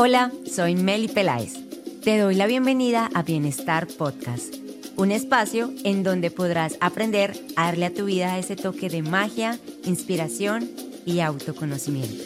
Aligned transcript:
Hola, 0.00 0.30
soy 0.48 0.76
Meli 0.76 1.08
Peláez. 1.08 1.54
Te 2.04 2.18
doy 2.18 2.36
la 2.36 2.46
bienvenida 2.46 3.10
a 3.14 3.24
Bienestar 3.24 3.88
Podcast, 3.88 4.54
un 4.94 5.10
espacio 5.10 5.72
en 5.82 6.04
donde 6.04 6.30
podrás 6.30 6.76
aprender 6.80 7.36
a 7.56 7.64
darle 7.64 7.86
a 7.86 7.92
tu 7.92 8.04
vida 8.04 8.38
ese 8.38 8.54
toque 8.54 8.90
de 8.90 9.02
magia, 9.02 9.58
inspiración 9.82 10.70
y 11.04 11.18
autoconocimiento. 11.18 12.22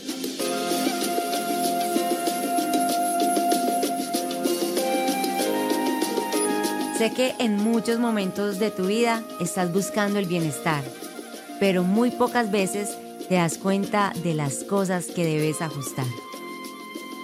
Sé 6.98 7.14
que 7.16 7.32
en 7.38 7.56
muchos 7.56 7.98
momentos 7.98 8.58
de 8.58 8.70
tu 8.70 8.84
vida 8.84 9.22
estás 9.40 9.72
buscando 9.72 10.18
el 10.18 10.26
bienestar, 10.26 10.84
pero 11.58 11.84
muy 11.84 12.10
pocas 12.10 12.50
veces 12.50 12.98
te 13.30 13.36
das 13.36 13.56
cuenta 13.56 14.12
de 14.22 14.34
las 14.34 14.62
cosas 14.62 15.06
que 15.06 15.24
debes 15.24 15.62
ajustar. 15.62 16.04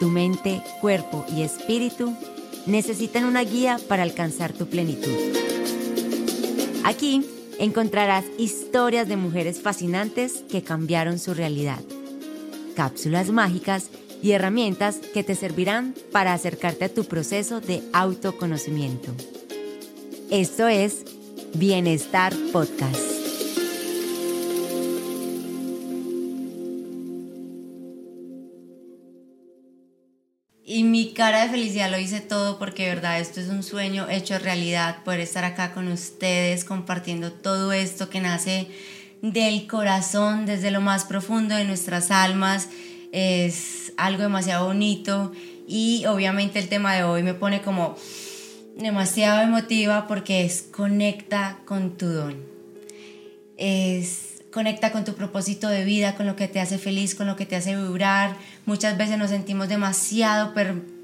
Tu 0.01 0.09
mente, 0.09 0.63
cuerpo 0.81 1.25
y 1.35 1.43
espíritu 1.43 2.15
necesitan 2.67 3.25
una 3.25 3.43
guía 3.43 3.79
para 3.89 4.03
alcanzar 4.03 4.53
tu 4.53 4.67
plenitud. 4.67 5.15
Aquí 6.85 7.25
encontrarás 7.59 8.25
historias 8.39 9.09
de 9.09 9.17
mujeres 9.17 9.61
fascinantes 9.61 10.45
que 10.51 10.63
cambiaron 10.63 11.19
su 11.19 11.35
realidad, 11.35 11.81
cápsulas 12.77 13.31
mágicas 13.31 13.91
y 14.23 14.33
herramientas 14.33 14.97
que 15.13 15.25
te 15.25 15.35
servirán 15.35 15.95
para 16.13 16.33
acercarte 16.33 16.87
a 16.87 16.95
tu 16.95 17.05
proceso 17.05 17.61
de 17.61 17.83
autoconocimiento. 17.93 19.13
Esto 20.31 20.69
es 20.69 21.05
Bienestar 21.55 22.35
Podcast. 22.53 23.18
Y 30.71 30.85
mi 30.85 31.15
cara 31.15 31.45
de 31.45 31.49
felicidad 31.49 31.91
lo 31.91 31.99
hice 31.99 32.21
todo 32.21 32.59
porque 32.59 32.83
de 32.83 32.95
verdad 32.95 33.21
esto 33.21 33.41
es 33.41 33.49
un 33.49 33.63
sueño 33.63 34.07
hecho 34.11 34.39
realidad, 34.39 35.03
poder 35.03 35.21
estar 35.21 35.43
acá 35.43 35.73
con 35.73 35.89
ustedes 35.89 36.67
compartiendo 36.67 37.33
todo 37.33 37.73
esto 37.73 38.11
que 38.11 38.21
nace 38.21 38.67
del 39.23 39.67
corazón, 39.67 40.45
desde 40.45 40.71
lo 40.71 40.83
más 40.83 41.07
profundo 41.07 41.55
de 41.55 41.65
nuestras 41.65 42.11
almas. 42.11 42.69
Es 43.13 43.95
algo 43.97 44.25
demasiado 44.25 44.67
bonito 44.67 45.33
y 45.67 46.05
obviamente 46.05 46.59
el 46.59 46.69
tema 46.69 46.95
de 46.95 47.05
hoy 47.05 47.23
me 47.23 47.33
pone 47.33 47.63
como 47.63 47.97
demasiado 48.77 49.41
emotiva 49.41 50.07
porque 50.07 50.45
es 50.45 50.61
conecta 50.61 51.61
con 51.65 51.97
tu 51.97 52.09
don. 52.09 52.45
Es 53.57 54.38
conecta 54.53 54.93
con 54.93 55.05
tu 55.05 55.15
propósito 55.15 55.69
de 55.69 55.85
vida, 55.85 56.15
con 56.15 56.27
lo 56.27 56.37
que 56.37 56.49
te 56.49 56.61
hace 56.61 56.79
feliz, 56.79 57.15
con 57.15 57.27
lo 57.27 57.37
que 57.37 57.47
te 57.47 57.57
hace 57.57 57.77
vibrar. 57.77 58.37
Muchas 58.67 58.97
veces 58.97 59.19
nos 59.19 59.31
sentimos 59.31 59.69
demasiado 59.69 60.55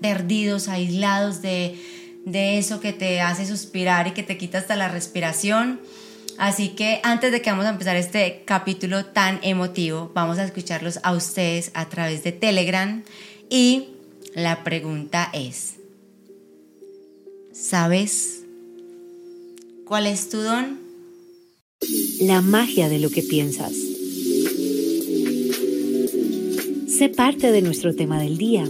perdidos, 0.00 0.68
aislados 0.68 1.42
de, 1.42 1.78
de 2.24 2.58
eso 2.58 2.80
que 2.80 2.92
te 2.92 3.20
hace 3.20 3.46
suspirar 3.46 4.06
y 4.06 4.12
que 4.12 4.22
te 4.22 4.38
quita 4.38 4.58
hasta 4.58 4.76
la 4.76 4.88
respiración. 4.88 5.80
Así 6.38 6.70
que 6.70 7.00
antes 7.04 7.30
de 7.30 7.42
que 7.42 7.50
vamos 7.50 7.66
a 7.66 7.70
empezar 7.70 7.96
este 7.96 8.42
capítulo 8.44 9.04
tan 9.04 9.38
emotivo, 9.42 10.10
vamos 10.14 10.38
a 10.38 10.44
escucharlos 10.44 10.98
a 11.02 11.12
ustedes 11.12 11.70
a 11.74 11.88
través 11.88 12.24
de 12.24 12.32
Telegram. 12.32 13.04
Y 13.48 13.88
la 14.34 14.64
pregunta 14.64 15.30
es, 15.32 15.74
¿sabes 17.52 18.40
cuál 19.84 20.06
es 20.06 20.28
tu 20.28 20.38
don? 20.38 20.83
La 22.20 22.40
magia 22.40 22.88
de 22.88 22.98
lo 22.98 23.10
que 23.10 23.22
piensas. 23.22 23.72
Sé 26.86 27.08
parte 27.08 27.50
de 27.50 27.60
nuestro 27.60 27.94
tema 27.94 28.20
del 28.20 28.38
día. 28.38 28.64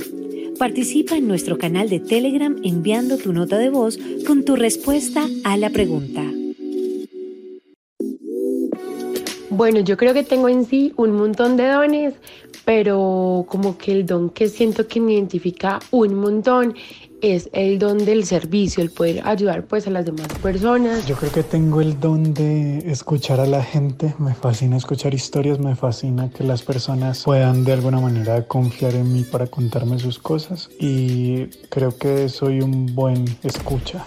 Participa 0.59 1.17
en 1.17 1.29
nuestro 1.29 1.59
canal 1.59 1.91
de 1.91 2.01
Telegram 2.01 2.57
enviando 2.63 3.19
tu 3.19 3.33
nota 3.33 3.59
de 3.59 3.71
voz 3.71 3.99
con 4.27 4.45
tu 4.45 4.57
respuesta 4.57 5.29
a 5.45 5.57
la 5.57 5.71
pregunta. 5.71 6.23
Bueno, 9.51 9.81
yo 9.81 9.97
creo 9.97 10.15
que 10.15 10.25
tengo 10.25 10.49
en 10.49 10.65
sí 10.65 10.93
un 10.97 11.13
montón 11.13 11.57
de 11.57 11.69
dones, 11.69 12.15
pero 12.65 13.45
como 13.49 13.77
que 13.77 13.93
el 13.93 14.07
don 14.07 14.31
que 14.31 14.49
siento 14.49 14.87
que 14.87 15.01
me 15.01 15.15
identifica 15.15 15.81
un 15.91 16.15
montón 16.15 16.75
es 17.21 17.49
el 17.53 17.79
don 17.79 18.05
del 18.05 18.27
servicio, 18.27 18.83
el 18.83 18.91
poder 18.91 19.27
ayudar 19.27 19.65
pues 19.65 19.87
a 19.87 19.91
las 19.91 20.05
demás 20.05 20.29
personas. 20.43 21.07
Yo 21.07 21.17
creo 21.17 21.33
que 21.33 21.43
tengo 21.43 21.81
el 21.81 21.99
don 21.99 22.35
de 22.35 22.79
escuchar 22.91 23.41
a 23.41 23.47
la 23.47 23.63
gente, 23.63 24.15
me 24.19 24.35
fascina 24.35 24.77
escuchar 24.77 25.15
historias, 25.15 25.59
me 25.59 25.75
fascina 25.75 26.29
que 26.29 26.45
las 26.45 26.63
personas 26.63 27.23
puedan 27.25 27.65
de 27.65 27.73
alguna 27.73 27.99
manera 27.99 28.47
confiar 28.47 28.95
en 28.95 29.11
mí 29.11 29.25
para 29.25 29.47
contarme 29.47 29.99
sus 29.99 30.19
cosas 30.19 30.69
y 30.79 31.47
creo 31.71 31.97
que 31.97 32.29
soy 32.29 32.61
un 32.61 32.95
buen 32.95 33.25
escucha. 33.43 34.05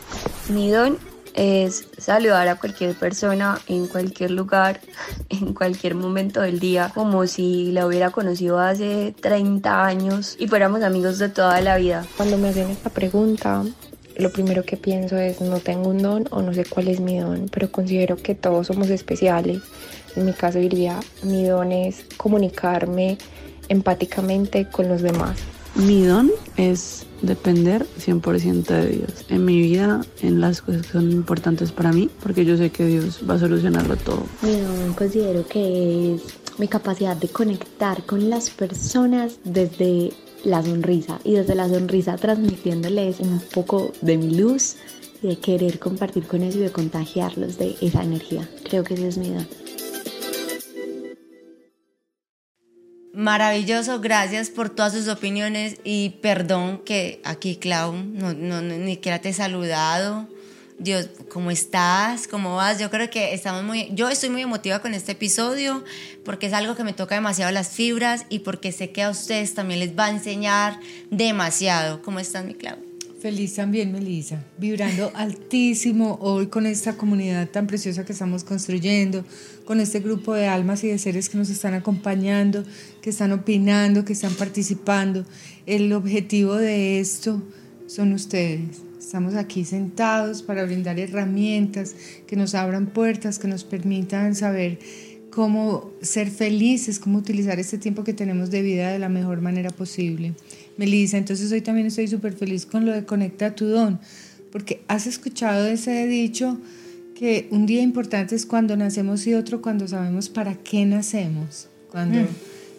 Mi 0.49 0.69
don 0.69 0.97
es 1.37 1.87
saludar 1.99 2.47
a 2.47 2.55
cualquier 2.55 2.95
persona 2.95 3.59
en 3.67 3.87
cualquier 3.87 4.31
lugar, 4.31 4.81
en 5.29 5.53
cualquier 5.53 5.95
momento 5.95 6.41
del 6.41 6.59
día, 6.59 6.91
como 6.93 7.25
si 7.27 7.71
la 7.71 7.85
hubiera 7.85 8.09
conocido 8.09 8.59
hace 8.59 9.13
30 9.21 9.85
años 9.85 10.35
y 10.39 10.47
fuéramos 10.47 10.81
amigos 10.81 11.19
de 11.19 11.29
toda 11.29 11.61
la 11.61 11.77
vida. 11.77 12.05
Cuando 12.17 12.37
me 12.37 12.49
hacen 12.49 12.71
esta 12.71 12.89
pregunta, 12.89 13.63
lo 14.17 14.31
primero 14.31 14.63
que 14.63 14.77
pienso 14.77 15.15
es 15.17 15.39
no 15.39 15.59
tengo 15.59 15.89
un 15.89 15.99
don 15.99 16.27
o 16.31 16.41
no 16.41 16.53
sé 16.53 16.65
cuál 16.65 16.87
es 16.87 16.99
mi 16.99 17.19
don, 17.19 17.47
pero 17.49 17.71
considero 17.71 18.17
que 18.17 18.33
todos 18.33 18.67
somos 18.67 18.89
especiales. 18.89 19.61
En 20.15 20.25
mi 20.25 20.33
caso 20.33 20.57
diría, 20.57 20.99
mi 21.21 21.45
don 21.45 21.71
es 21.71 22.03
comunicarme 22.17 23.19
empáticamente 23.69 24.67
con 24.67 24.87
los 24.87 25.03
demás. 25.03 25.37
Mi 25.77 26.03
don 26.03 26.31
es 26.55 27.05
depender 27.21 27.85
100% 27.99 28.65
de 28.65 28.87
Dios 28.87 29.25
en 29.29 29.45
mi 29.45 29.61
vida, 29.61 30.01
en 30.21 30.41
las 30.41 30.61
cosas 30.61 30.81
que 30.81 30.93
son 30.93 31.11
importantes 31.11 31.71
para 31.71 31.91
mí, 31.91 32.09
porque 32.23 32.45
yo 32.45 32.57
sé 32.57 32.71
que 32.71 32.85
Dios 32.85 33.21
va 33.29 33.35
a 33.35 33.39
solucionarlo 33.39 33.95
todo. 33.97 34.23
Mi 34.41 34.59
don 34.59 34.93
considero 34.93 35.45
que 35.47 36.15
es 36.15 36.21
mi 36.57 36.67
capacidad 36.67 37.15
de 37.15 37.27
conectar 37.27 38.03
con 38.05 38.27
las 38.27 38.49
personas 38.49 39.37
desde 39.43 40.13
la 40.43 40.63
sonrisa 40.63 41.19
y 41.23 41.33
desde 41.33 41.53
la 41.53 41.69
sonrisa 41.69 42.15
transmitiéndoles 42.15 43.19
un 43.19 43.39
poco 43.53 43.91
de 44.01 44.17
mi 44.17 44.35
luz 44.35 44.77
y 45.21 45.27
de 45.27 45.37
querer 45.37 45.77
compartir 45.77 46.25
con 46.25 46.41
ellos 46.41 46.55
y 46.55 46.59
de 46.59 46.71
contagiarlos 46.71 47.57
de 47.59 47.75
esa 47.81 48.03
energía. 48.03 48.49
Creo 48.63 48.83
que 48.83 48.95
ese 48.95 49.09
es 49.09 49.17
mi 49.17 49.29
don. 49.29 49.47
Maravilloso, 53.17 53.99
gracias 53.99 54.51
por 54.51 54.69
todas 54.69 54.93
sus 54.93 55.07
opiniones 55.07 55.77
y 55.83 56.09
perdón 56.21 56.77
que 56.85 57.19
aquí, 57.23 57.55
Clau, 57.55 57.93
no, 57.93 58.35
no, 58.35 58.61
ni 58.61 58.91
siquiera 58.93 59.19
te 59.19 59.29
he 59.29 59.33
saludado. 59.33 60.27
Dios, 60.77 61.09
¿cómo 61.27 61.49
estás? 61.49 62.27
¿Cómo 62.27 62.57
vas? 62.57 62.77
Yo 62.77 62.91
creo 62.91 63.09
que 63.09 63.33
estamos 63.33 63.63
muy, 63.63 63.89
yo 63.91 64.07
estoy 64.07 64.29
muy 64.29 64.43
emotiva 64.43 64.83
con 64.83 64.93
este 64.93 65.13
episodio 65.13 65.83
porque 66.23 66.45
es 66.45 66.53
algo 66.53 66.75
que 66.75 66.83
me 66.83 66.93
toca 66.93 67.15
demasiado 67.15 67.51
las 67.51 67.69
fibras 67.69 68.27
y 68.29 68.39
porque 68.39 68.71
sé 68.71 68.91
que 68.91 69.01
a 69.01 69.09
ustedes 69.09 69.55
también 69.55 69.79
les 69.79 69.97
va 69.97 70.05
a 70.05 70.09
enseñar 70.11 70.79
demasiado. 71.09 72.03
¿Cómo 72.03 72.19
estás, 72.19 72.45
mi 72.45 72.53
Clau? 72.53 72.86
Feliz 73.19 73.55
también, 73.55 73.91
Melissa, 73.91 74.43
vibrando 74.59 75.11
altísimo 75.15 76.19
hoy 76.21 76.47
con 76.47 76.67
esta 76.67 76.97
comunidad 76.97 77.49
tan 77.49 77.65
preciosa 77.65 78.05
que 78.05 78.13
estamos 78.13 78.43
construyendo, 78.43 79.25
con 79.65 79.79
este 79.79 80.01
grupo 80.01 80.35
de 80.35 80.45
almas 80.45 80.83
y 80.83 80.89
de 80.89 80.99
seres 80.99 81.27
que 81.27 81.37
nos 81.39 81.49
están 81.49 81.73
acompañando, 81.73 82.63
que 83.01 83.09
están 83.09 83.31
opinando, 83.31 84.05
que 84.05 84.13
están 84.13 84.35
participando. 84.35 85.25
El 85.65 85.91
objetivo 85.93 86.55
de 86.55 86.99
esto 86.99 87.41
son 87.87 88.13
ustedes. 88.13 88.83
Estamos 88.99 89.33
aquí 89.33 89.65
sentados 89.65 90.43
para 90.43 90.65
brindar 90.65 90.99
herramientas 90.99 91.95
que 92.27 92.35
nos 92.35 92.53
abran 92.53 92.85
puertas, 92.85 93.39
que 93.39 93.47
nos 93.47 93.63
permitan 93.63 94.35
saber 94.35 94.77
cómo 95.37 95.91
ser 96.01 96.31
felices, 96.31 96.97
cómo 96.97 97.19
utilizar 97.19 97.59
este 97.59 97.77
tiempo 97.77 98.03
que 98.03 98.11
tenemos 98.11 98.49
de 98.49 98.63
vida 98.63 98.89
de 98.89 98.97
la 98.97 99.07
mejor 99.07 99.39
manera 99.39 99.69
posible. 99.69 100.33
Melissa, 100.77 101.15
entonces 101.15 101.51
hoy 101.51 101.61
también 101.61 101.85
estoy 101.85 102.07
súper 102.07 102.33
feliz 102.33 102.65
con 102.65 102.87
lo 102.87 102.91
de 102.91 103.05
Conecta 103.05 103.53
tu 103.53 103.67
don, 103.67 103.99
porque 104.51 104.81
has 104.87 105.05
escuchado 105.05 105.67
ese 105.67 106.07
dicho 106.07 106.57
que 107.13 107.47
un 107.51 107.67
día 107.67 107.83
importante 107.83 108.33
es 108.33 108.47
cuando 108.47 108.75
nacemos 108.77 109.27
y 109.27 109.35
otro 109.35 109.61
cuando 109.61 109.87
sabemos 109.87 110.27
para 110.27 110.55
qué 110.55 110.87
nacemos, 110.87 111.67
cuando 111.91 112.21
mm. 112.21 112.27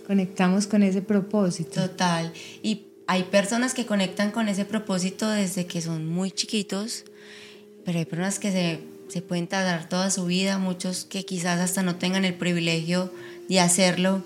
conectamos 0.08 0.66
con 0.66 0.82
ese 0.82 1.00
propósito. 1.00 1.80
Total. 1.80 2.32
Y 2.60 2.86
hay 3.06 3.22
personas 3.22 3.72
que 3.72 3.86
conectan 3.86 4.32
con 4.32 4.48
ese 4.48 4.64
propósito 4.64 5.30
desde 5.30 5.66
que 5.66 5.80
son 5.80 6.08
muy 6.08 6.32
chiquitos, 6.32 7.04
pero 7.84 8.00
hay 8.00 8.04
personas 8.04 8.40
que 8.40 8.50
se, 8.50 8.80
se 9.08 9.22
pueden 9.22 9.46
tardar 9.46 9.88
toda 9.88 10.10
su 10.10 10.26
vida, 10.26 10.58
muchos 10.58 11.04
que 11.04 11.24
quizás 11.24 11.60
hasta 11.60 11.82
no 11.82 11.96
tengan 11.96 12.24
el 12.24 12.34
privilegio 12.34 13.12
de 13.48 13.60
hacerlo, 13.60 14.22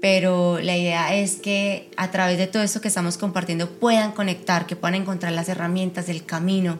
pero 0.00 0.58
la 0.60 0.76
idea 0.76 1.14
es 1.14 1.36
que 1.36 1.88
a 1.96 2.10
través 2.10 2.36
de 2.36 2.46
todo 2.46 2.62
esto 2.62 2.80
que 2.80 2.88
estamos 2.88 3.16
compartiendo 3.16 3.70
puedan 3.70 4.12
conectar, 4.12 4.66
que 4.66 4.76
puedan 4.76 4.96
encontrar 4.96 5.32
las 5.32 5.48
herramientas, 5.48 6.08
el 6.08 6.24
camino 6.24 6.78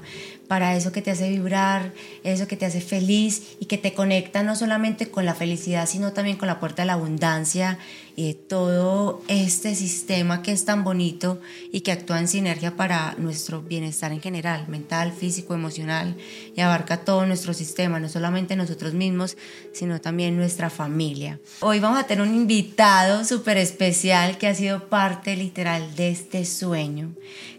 para 0.49 0.77
eso 0.77 0.93
que 0.93 1.03
te 1.03 1.11
hace 1.11 1.29
vibrar, 1.29 1.93
eso 2.23 2.47
que 2.47 2.57
te 2.57 2.67
hace 2.67 2.81
feliz 2.81 3.57
y 3.61 3.67
que 3.67 3.79
te 3.79 3.95
conecta 3.95 4.43
no 4.43 4.57
solamente 4.57 5.11
con 5.11 5.25
la 5.25 5.35
felicidad, 5.35 5.89
sino 5.89 6.13
también 6.13 6.37
con 6.37 6.49
la 6.49 6.61
puerta 6.61 6.83
de 6.83 6.87
la 6.87 6.95
abundancia 6.95 7.79
y 8.17 8.29
de 8.29 8.35
todo 8.35 9.23
este 9.29 9.75
sistema 9.75 10.43
que 10.43 10.53
es 10.53 10.65
tan 10.65 10.85
bonito 10.85 11.41
y 11.73 11.81
que 11.81 11.93
actúa 11.93 12.21
en 12.21 12.29
sinergia 12.29 12.77
para 12.77 13.15
nuestro 13.19 13.63
bienestar 13.63 14.13
en 14.13 14.21
general, 14.21 14.69
mental, 14.69 15.13
físico, 15.13 15.55
emocional, 15.55 16.17
y 16.55 16.61
abarca 16.61 16.99
todo 16.99 17.27
nuestro 17.27 17.55
sistema, 17.55 17.99
no 17.99 18.09
solamente 18.09 18.55
nosotros 18.55 18.95
mismos, 18.95 19.37
sino 19.73 20.01
también 20.01 20.37
nuestra 20.37 20.71
familia. 20.71 21.41
Hoy 21.61 21.81
vamos 21.81 21.99
a 21.99 22.07
tener 22.07 22.27
un 22.27 22.35
invitado 22.35 23.25
súper 23.25 23.57
especial 23.57 24.39
que 24.39 24.47
ha 24.47 24.55
sido 24.55 24.89
parte 24.89 25.37
literal 25.37 25.97
de 25.97 26.11
este 26.11 26.45
sueño, 26.45 27.13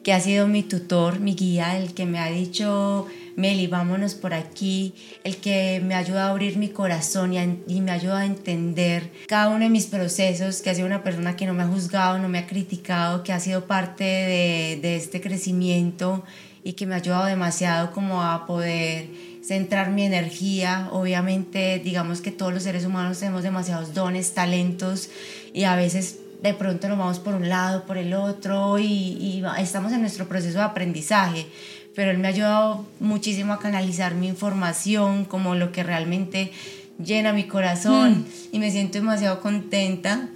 que 0.06 0.14
ha 0.14 0.20
sido 0.20 0.46
mi 0.46 0.62
tutor, 0.62 1.20
mi 1.20 1.34
guía, 1.34 1.80
el 1.80 1.96
que 1.96 2.06
me 2.06 2.20
ha 2.20 2.28
dicho 2.28 3.08
Meli, 3.36 3.66
vámonos 3.66 4.14
por 4.14 4.36
aquí, 4.36 4.94
el 5.24 5.38
que 5.38 5.82
me 5.84 5.96
ayuda 5.96 6.28
a 6.28 6.30
abrir 6.30 6.58
mi 6.58 6.70
corazón 6.70 7.34
y, 7.34 7.82
me 7.82 7.92
ayuda 7.92 8.20
a 8.20 8.26
entender 8.28 9.12
cada 9.28 9.50
uno 9.50 9.62
de 9.62 9.70
mis 9.72 9.88
procesos, 9.88 10.62
que 10.62 10.70
ha 10.70 10.76
sido 10.76 10.86
una 10.86 11.02
persona 11.02 11.36
que 11.36 11.48
no 11.48 11.56
me 11.56 11.64
ha 11.64 11.68
juzgado, 11.68 12.20
no 12.20 12.30
me 12.30 12.38
ha 12.38 12.46
criticado, 12.46 13.24
que 13.24 13.34
ha 13.34 13.40
sido 13.40 13.66
parte 13.66 14.04
de, 14.04 14.80
de 14.80 14.96
este 14.96 15.22
crecimiento 15.22 16.24
y 16.64 16.74
que 16.74 16.86
me 16.86 16.94
ha 16.94 16.98
ayudado 16.98 17.26
demasiado 17.26 17.92
como 17.92 18.22
a 18.22 18.46
poder 18.46 19.08
centrar 19.44 19.90
mi 19.90 20.04
energía. 20.04 20.88
Obviamente, 20.92 21.82
digamos 21.84 22.22
que 22.22 22.30
todos 22.30 22.54
los 22.54 22.62
seres 22.62 22.86
humanos 22.86 23.18
tenemos 23.18 23.42
demasiados 23.42 23.96
dones, 23.96 24.36
talentos 24.36 25.10
y 25.52 25.64
a 25.64 25.76
veces 25.76 26.20
de 26.48 26.54
pronto 26.54 26.88
nos 26.88 26.98
vamos 26.98 27.20
por 27.20 27.34
un 27.34 27.50
lado, 27.50 27.86
por 27.86 27.98
el 27.98 28.14
otro 28.14 28.80
y, 28.80 28.86
y 28.86 29.44
estamos 29.60 29.92
en 29.92 30.02
nuestro 30.02 30.28
proceso 30.28 30.60
de 30.60 30.64
aprendizaje 30.64 31.48
pero 31.96 32.12
él 32.12 32.18
me 32.18 32.28
ha 32.28 32.32
ayudado 32.32 32.86
muchísimo 33.00 33.54
a 33.54 33.60
canalizar 33.60 34.14
mi 34.16 34.28
información, 34.28 35.26
como 35.26 35.56
lo 35.56 35.72
que 35.72 35.82
realmente 35.82 36.52
llena 37.04 37.34
mi 37.34 37.46
corazón 37.46 38.20
mm. 38.20 38.26
y 38.52 38.60
me 38.60 38.70
siento 38.70 39.00
demasiado 39.00 39.40
contenta. 39.42 40.30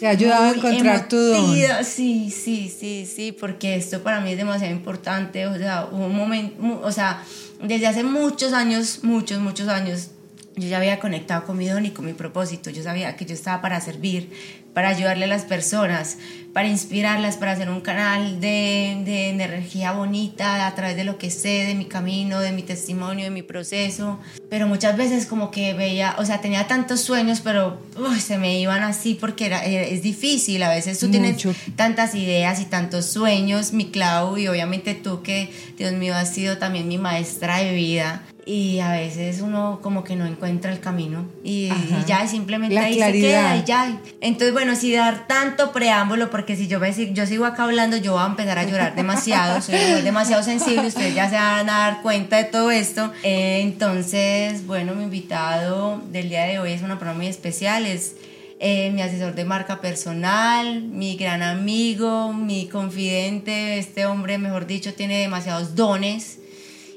Te 0.00 0.08
ha 0.08 0.10
ayudado 0.10 0.44
a 0.44 0.50
encontrar 0.50 1.08
tu 1.08 1.16
don. 1.16 1.56
Sí, 1.84 2.30
sí, 2.30 2.68
sí, 2.68 3.06
sí, 3.06 3.32
porque 3.32 3.76
esto 3.76 4.02
para 4.02 4.20
mí 4.20 4.32
es 4.32 4.36
demasiado 4.36 4.74
importante. 4.74 5.46
O 5.46 5.56
sea, 5.56 5.86
un 5.90 6.14
momento, 6.14 6.80
o 6.82 6.92
sea, 6.92 7.22
desde 7.62 7.86
hace 7.86 8.04
muchos 8.04 8.52
años, 8.52 9.00
muchos, 9.02 9.38
muchos 9.38 9.68
años, 9.68 10.10
yo 10.56 10.68
ya 10.68 10.78
había 10.78 10.98
conectado 10.98 11.44
con 11.44 11.58
mi 11.58 11.68
don 11.68 11.84
y 11.84 11.90
con 11.90 12.06
mi 12.06 12.14
propósito. 12.14 12.70
Yo 12.70 12.82
sabía 12.82 13.14
que 13.14 13.26
yo 13.26 13.34
estaba 13.34 13.60
para 13.60 13.78
servir, 13.82 14.30
para 14.72 14.88
ayudarle 14.88 15.24
a 15.24 15.28
las 15.28 15.44
personas, 15.44 16.16
para 16.54 16.66
inspirarlas, 16.66 17.36
para 17.36 17.52
hacer 17.52 17.68
un 17.68 17.82
canal 17.82 18.40
de, 18.40 19.02
de, 19.04 19.28
energía 19.28 19.92
bonita 19.92 20.66
a 20.66 20.74
través 20.74 20.96
de 20.96 21.04
lo 21.04 21.18
que 21.18 21.30
sé, 21.30 21.66
de 21.66 21.74
mi 21.74 21.84
camino, 21.84 22.40
de 22.40 22.52
mi 22.52 22.62
testimonio, 22.62 23.24
de 23.24 23.30
mi 23.30 23.42
proceso. 23.42 24.18
Pero 24.48 24.66
muchas 24.66 24.96
veces 24.96 25.26
como 25.26 25.50
que 25.50 25.74
veía, 25.74 26.16
o 26.18 26.24
sea, 26.24 26.40
tenía 26.40 26.66
tantos 26.66 27.00
sueños, 27.00 27.42
pero 27.42 27.78
se 28.18 28.38
me 28.38 28.58
iban 28.58 28.82
así 28.82 29.14
porque 29.14 29.46
era, 29.46 29.62
es 29.62 30.02
difícil. 30.02 30.62
A 30.62 30.70
veces 30.70 30.98
tú 30.98 31.10
tienes 31.10 31.46
tantas 31.76 32.14
ideas 32.14 32.60
y 32.60 32.64
tantos 32.64 33.04
sueños, 33.04 33.74
mi 33.74 33.90
Clau, 33.90 34.38
y 34.38 34.48
obviamente 34.48 34.94
tú 34.94 35.22
que, 35.22 35.52
Dios 35.76 35.92
mío, 35.92 36.14
has 36.14 36.32
sido 36.32 36.56
también 36.56 36.88
mi 36.88 36.96
maestra 36.96 37.58
de 37.58 37.74
vida 37.74 38.22
y 38.48 38.78
a 38.78 38.92
veces 38.92 39.40
uno 39.40 39.80
como 39.82 40.04
que 40.04 40.14
no 40.14 40.24
encuentra 40.24 40.72
el 40.72 40.78
camino 40.78 41.26
y, 41.42 41.68
ya 42.06 42.28
simplemente 42.28 42.78
ahí 42.78 42.94
se 42.94 43.12
queda 43.12 43.56
y 43.56 43.64
ya. 43.64 44.00
Entonces, 44.20 44.52
bueno, 44.52 44.76
si 44.76 44.92
dar 44.92 45.26
tanto 45.26 45.72
preámbulo, 45.72 46.30
porque 46.30 46.54
si 46.54 46.68
yo, 46.68 46.78
me, 46.78 46.92
yo 47.12 47.26
sigo 47.26 47.44
acá 47.44 47.64
hablando, 47.64 47.96
yo 47.96 48.12
voy 48.12 48.22
a 48.22 48.26
empezar 48.26 48.56
a 48.60 48.62
llorar 48.62 48.94
demasiado, 48.94 49.60
soy 49.62 49.74
demasiado 50.02 50.44
sensible, 50.44 50.86
ustedes 50.86 51.12
ya 51.12 51.28
se 51.28 51.34
van 51.34 51.68
a 51.68 51.78
dar 51.78 52.02
cuenta 52.02 52.36
de 52.36 52.44
todo 52.44 52.70
esto. 52.70 53.12
Eh, 53.24 53.62
entonces, 53.62 54.64
bueno, 54.64 54.94
mi 54.94 55.02
invitado 55.02 56.00
del 56.12 56.28
día 56.28 56.44
de 56.44 56.60
hoy 56.60 56.70
es 56.70 56.82
una 56.82 57.00
persona 57.00 57.16
muy 57.16 57.26
especial, 57.26 57.84
es 57.84 58.14
eh, 58.60 58.92
mi 58.92 59.02
asesor 59.02 59.34
de 59.34 59.44
marca 59.44 59.80
personal, 59.80 60.82
mi 60.82 61.16
gran 61.16 61.42
amigo, 61.42 62.32
mi 62.32 62.68
confidente, 62.68 63.78
este 63.78 64.06
hombre, 64.06 64.38
mejor 64.38 64.68
dicho, 64.68 64.94
tiene 64.94 65.18
demasiados 65.18 65.74
dones 65.74 66.38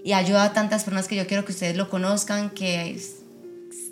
y 0.04 0.14
ayuda 0.14 0.44
a 0.44 0.54
tantas 0.54 0.84
personas 0.84 1.08
que 1.08 1.16
yo 1.16 1.28
quiero 1.28 1.46
que 1.46 1.52
ustedes 1.52 1.76
lo 1.76 1.90
conozcan, 1.90 2.50
que 2.50 3.00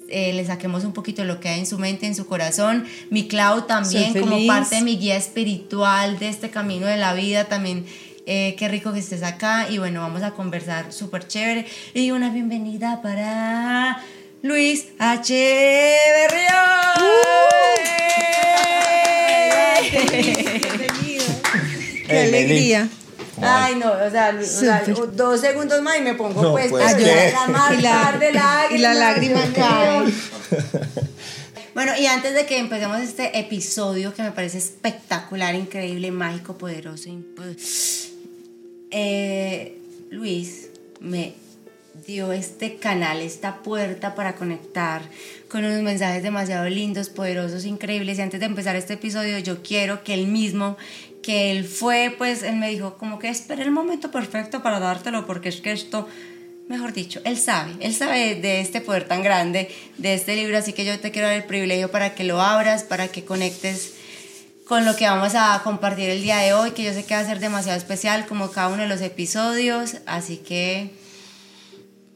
eh, 0.09 0.33
le 0.33 0.45
saquemos 0.45 0.83
un 0.83 0.93
poquito 0.93 1.23
lo 1.23 1.39
que 1.39 1.49
hay 1.49 1.59
en 1.59 1.65
su 1.65 1.77
mente, 1.79 2.07
en 2.07 2.15
su 2.15 2.25
corazón. 2.27 2.85
Mi 3.09 3.27
Clau 3.27 3.67
también, 3.67 4.13
como 4.19 4.45
parte 4.47 4.75
de 4.75 4.81
mi 4.81 4.97
guía 4.97 5.17
espiritual 5.17 6.17
de 6.19 6.29
este 6.29 6.49
camino 6.49 6.87
de 6.87 6.97
la 6.97 7.13
vida, 7.13 7.45
también. 7.45 7.85
Eh, 8.29 8.55
qué 8.57 8.67
rico 8.67 8.91
que 8.91 8.99
estés 8.99 9.23
acá 9.23 9.67
y 9.69 9.77
bueno, 9.77 10.01
vamos 10.01 10.21
a 10.21 10.31
conversar 10.31 10.91
súper 10.91 11.25
chévere. 11.25 11.65
Y 11.93 12.11
una 12.11 12.29
bienvenida 12.29 13.01
para 13.01 14.03
Luis 14.41 14.87
H. 14.99 15.33
Berrión. 16.13 16.67
Bienvenido. 20.11 21.23
Qué 22.05 22.19
alegría. 22.19 22.89
Ay, 23.41 23.75
no, 23.75 23.91
o 23.91 24.09
sea, 24.09 24.33
dos 25.13 25.41
segundos 25.41 25.81
más 25.81 25.97
y 25.97 26.01
me 26.01 26.13
pongo 26.15 26.51
pues, 26.53 26.69
pues 26.69 26.85
a 26.85 26.97
llorar 26.97 27.73
y 27.73 27.81
la, 27.81 28.17
de 28.17 28.31
lágrimas. 28.33 28.71
Y 28.71 28.77
la 28.79 28.93
lágrima 28.93 29.41
cae. 29.55 30.05
Bueno, 31.77 31.91
y 31.95 32.07
antes 32.07 32.33
de 32.33 32.47
que 32.47 32.57
empecemos 32.57 32.99
este 33.01 33.37
episodio 33.37 34.11
que 34.11 34.23
me 34.23 34.31
parece 34.31 34.57
espectacular, 34.57 35.53
increíble, 35.53 36.09
mágico, 36.09 36.57
poderoso, 36.57 37.11
pues, 37.35 38.13
eh, 38.89 39.77
Luis 40.09 40.69
me 40.99 41.35
dio 42.07 42.31
este 42.31 42.77
canal, 42.77 43.21
esta 43.21 43.57
puerta 43.57 44.15
para 44.15 44.35
conectar 44.35 45.01
con 45.49 45.65
unos 45.65 45.81
mensajes 45.81 46.23
demasiado 46.23 46.67
lindos, 46.69 47.09
poderosos, 47.09 47.65
increíbles. 47.65 48.17
Y 48.17 48.21
antes 48.21 48.39
de 48.39 48.45
empezar 48.45 48.75
este 48.75 48.93
episodio, 48.93 49.37
yo 49.39 49.61
quiero 49.61 50.03
que 50.03 50.13
él 50.13 50.27
mismo 50.27 50.77
que 51.21 51.51
él 51.51 51.65
fue, 51.65 52.13
pues 52.17 52.43
él 52.43 52.55
me 52.55 52.69
dijo 52.69 52.97
como 52.97 53.19
que 53.19 53.29
espera 53.29 53.63
el 53.63 53.71
momento 53.71 54.11
perfecto 54.11 54.63
para 54.63 54.79
dártelo 54.79 55.25
porque 55.25 55.49
es 55.49 55.61
que 55.61 55.71
esto, 55.71 56.07
mejor 56.67 56.93
dicho, 56.93 57.19
él 57.23 57.37
sabe, 57.37 57.73
él 57.79 57.93
sabe 57.93 58.35
de 58.35 58.61
este 58.61 58.81
poder 58.81 59.07
tan 59.07 59.23
grande, 59.23 59.69
de 59.97 60.13
este 60.13 60.35
libro, 60.35 60.57
así 60.57 60.73
que 60.73 60.85
yo 60.85 60.99
te 60.99 61.11
quiero 61.11 61.27
dar 61.27 61.37
el 61.37 61.43
privilegio 61.43 61.91
para 61.91 62.15
que 62.15 62.23
lo 62.23 62.41
abras, 62.41 62.83
para 62.83 63.09
que 63.09 63.25
conectes 63.25 63.93
con 64.65 64.85
lo 64.85 64.95
que 64.95 65.05
vamos 65.05 65.33
a 65.35 65.61
compartir 65.63 66.09
el 66.09 66.21
día 66.21 66.37
de 66.37 66.53
hoy, 66.53 66.71
que 66.71 66.83
yo 66.83 66.93
sé 66.93 67.05
que 67.05 67.13
va 67.13 67.21
a 67.21 67.25
ser 67.25 67.39
demasiado 67.39 67.77
especial 67.77 68.25
como 68.25 68.51
cada 68.51 68.67
uno 68.67 68.83
de 68.83 68.89
los 68.89 69.01
episodios, 69.01 69.97
así 70.05 70.37
que... 70.37 70.91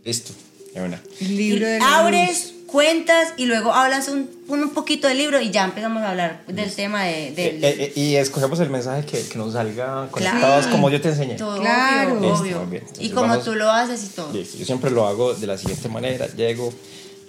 Listo, 0.03 0.33
de 0.73 0.81
una. 0.81 1.01
Libro 1.21 1.67
de 1.67 1.79
Abres 1.81 2.53
cuentas 2.71 3.33
y 3.35 3.45
luego 3.45 3.73
hablas 3.73 4.07
un, 4.07 4.29
un, 4.47 4.69
poquito 4.69 5.07
del 5.07 5.17
libro 5.17 5.41
y 5.41 5.51
ya 5.51 5.65
empezamos 5.65 6.01
a 6.03 6.11
hablar 6.11 6.43
del 6.47 6.73
tema 6.73 7.03
de... 7.03 7.27
Eh, 7.27 7.35
eh, 7.37 7.59
eh, 7.61 7.93
y 7.95 8.15
escogemos 8.15 8.59
el 8.61 8.69
mensaje 8.69 9.05
que, 9.05 9.27
que 9.27 9.37
nos 9.37 9.53
salga 9.53 10.07
conectados 10.09 10.67
como 10.67 10.89
yo 10.89 11.01
te 11.01 11.09
enseñé. 11.09 11.35
claro, 11.35 12.17
obvio. 12.33 12.81
y 12.99 13.09
como 13.09 13.37
tú 13.39 13.55
lo 13.55 13.69
haces 13.69 14.05
y 14.05 14.07
todo. 14.15 14.33
Yo 14.33 14.65
siempre 14.65 14.89
lo 14.89 15.05
hago 15.05 15.33
de 15.33 15.47
la 15.47 15.57
siguiente 15.57 15.89
manera. 15.89 16.27
Llego, 16.27 16.73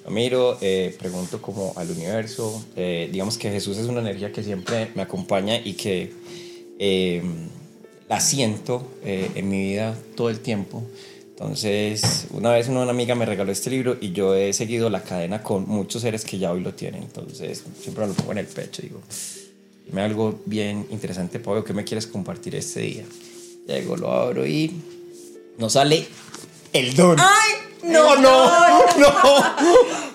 lo 0.04 0.11
miro, 0.12 0.58
pregunto 0.99 1.42
como 1.42 1.72
al 1.76 1.90
universo. 1.90 2.64
digamos 2.76 3.37
que 3.37 3.50
Jesús 3.50 3.78
es 3.78 3.87
una 3.87 4.00
energía 4.00 4.32
que 4.32 4.44
siempre 4.44 4.92
me 4.94 5.02
acompaña 5.02 5.56
y 5.56 5.75
que 5.75 6.12
la 8.08 8.20
siento 8.20 8.87
en 9.04 9.49
mi 9.49 9.61
vida 9.61 9.96
todo 10.14 10.30
el 10.30 10.38
tiempo. 10.38 10.84
Entonces, 11.32 12.26
una 12.30 12.52
vez 12.52 12.68
una 12.68 12.88
amiga 12.88 13.14
me 13.14 13.26
regaló 13.26 13.50
este 13.50 13.70
libro 13.70 13.96
y 14.00 14.12
yo 14.12 14.34
he 14.34 14.52
seguido 14.52 14.90
la 14.90 15.02
cadena 15.02 15.42
con 15.42 15.66
muchos 15.66 16.02
seres 16.02 16.24
que 16.24 16.38
ya 16.38 16.52
hoy 16.52 16.60
lo 16.60 16.74
tienen. 16.74 17.02
Entonces, 17.02 17.64
siempre 17.80 18.06
lo 18.06 18.12
pongo 18.12 18.32
en 18.32 18.38
el 18.38 18.46
pecho 18.46 18.82
digo, 18.82 19.00
dime 19.86 20.02
algo 20.02 20.40
bien 20.46 20.86
interesante, 20.90 21.40
Pablo, 21.40 21.64
¿qué 21.64 21.72
me 21.72 21.84
quieres 21.84 22.06
compartir 22.06 22.54
este 22.54 22.80
día? 22.80 23.04
Llego, 23.66 23.96
lo 23.96 24.12
abro 24.12 24.46
y 24.46 24.72
nos 25.58 25.72
sale 25.72 26.06
el 26.72 26.94
don. 26.94 27.18
¡Ay! 27.18 27.62
No, 27.82 28.16
no, 28.16 28.86
no, 28.96 29.56